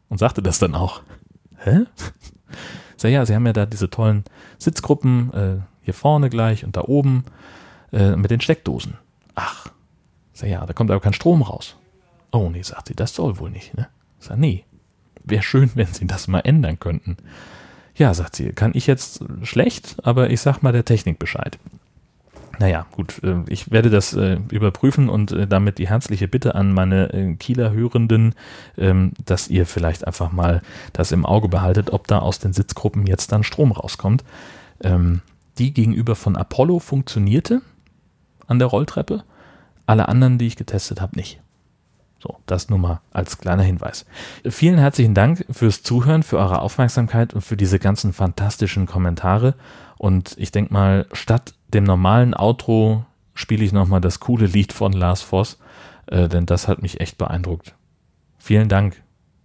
[0.09, 1.01] Und sagte das dann auch.
[1.57, 1.81] Hä?
[2.97, 4.25] So, ja, sie haben ja da diese tollen
[4.57, 5.57] Sitzgruppen, äh,
[5.89, 7.23] hier vorne gleich und da oben
[7.91, 8.95] äh, mit den Steckdosen.
[9.33, 9.67] Ach,
[10.33, 11.77] sag ja, da kommt aber kein Strom raus.
[12.31, 13.87] Oh nee, sagt sie, das soll wohl nicht, ne?
[14.19, 14.65] Sag, nee,
[15.23, 17.17] wäre schön, wenn sie das mal ändern könnten.
[17.95, 21.57] Ja, sagt sie, kann ich jetzt schlecht, aber ich sag mal der Technik Bescheid.
[22.59, 26.71] Naja, gut, äh, ich werde das äh, überprüfen und äh, damit die herzliche Bitte an
[26.71, 28.35] meine Kieler Hörenden,
[28.77, 30.61] ähm, dass ihr vielleicht einfach mal
[30.93, 34.23] das im Auge behaltet, ob da aus den Sitzgruppen jetzt dann Strom rauskommt.
[35.59, 37.61] Die gegenüber von Apollo funktionierte
[38.47, 39.23] an der Rolltreppe.
[39.85, 41.41] Alle anderen, die ich getestet habe, nicht.
[42.21, 44.05] So, das nur mal als kleiner Hinweis.
[44.45, 49.55] Vielen herzlichen Dank fürs Zuhören, für eure Aufmerksamkeit und für diese ganzen fantastischen Kommentare.
[49.97, 54.91] Und ich denke mal, statt dem normalen Outro spiele ich nochmal das coole Lied von
[54.93, 55.59] Lars Voss,
[56.07, 57.75] äh, denn das hat mich echt beeindruckt.
[58.37, 59.01] Vielen Dank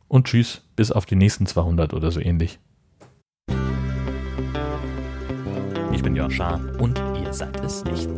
[0.08, 2.58] und tschüss, bis auf die nächsten 200 oder so ähnlich.
[6.04, 8.08] Bin Jörn Schaar und ihr seid es nicht.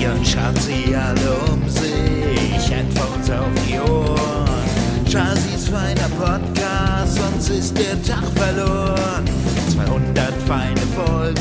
[0.00, 5.06] Jörn schaut sie alle um sich, Headphones auf die Ohren.
[5.08, 9.24] Chazis feiner Podcast, sonst ist der Tag verloren.
[9.72, 11.40] 200 feine Folgen,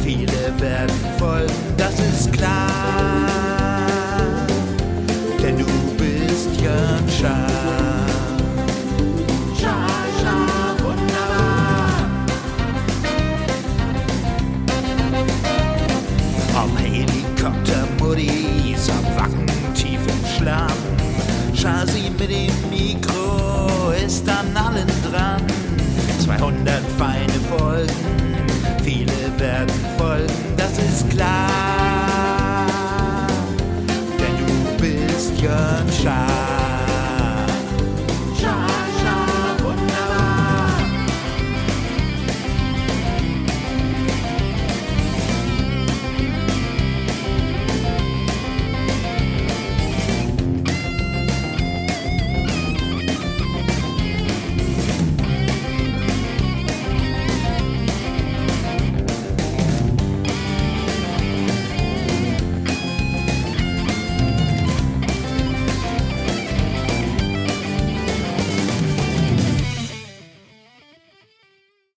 [0.00, 3.43] viele werden folgen, das ist klar.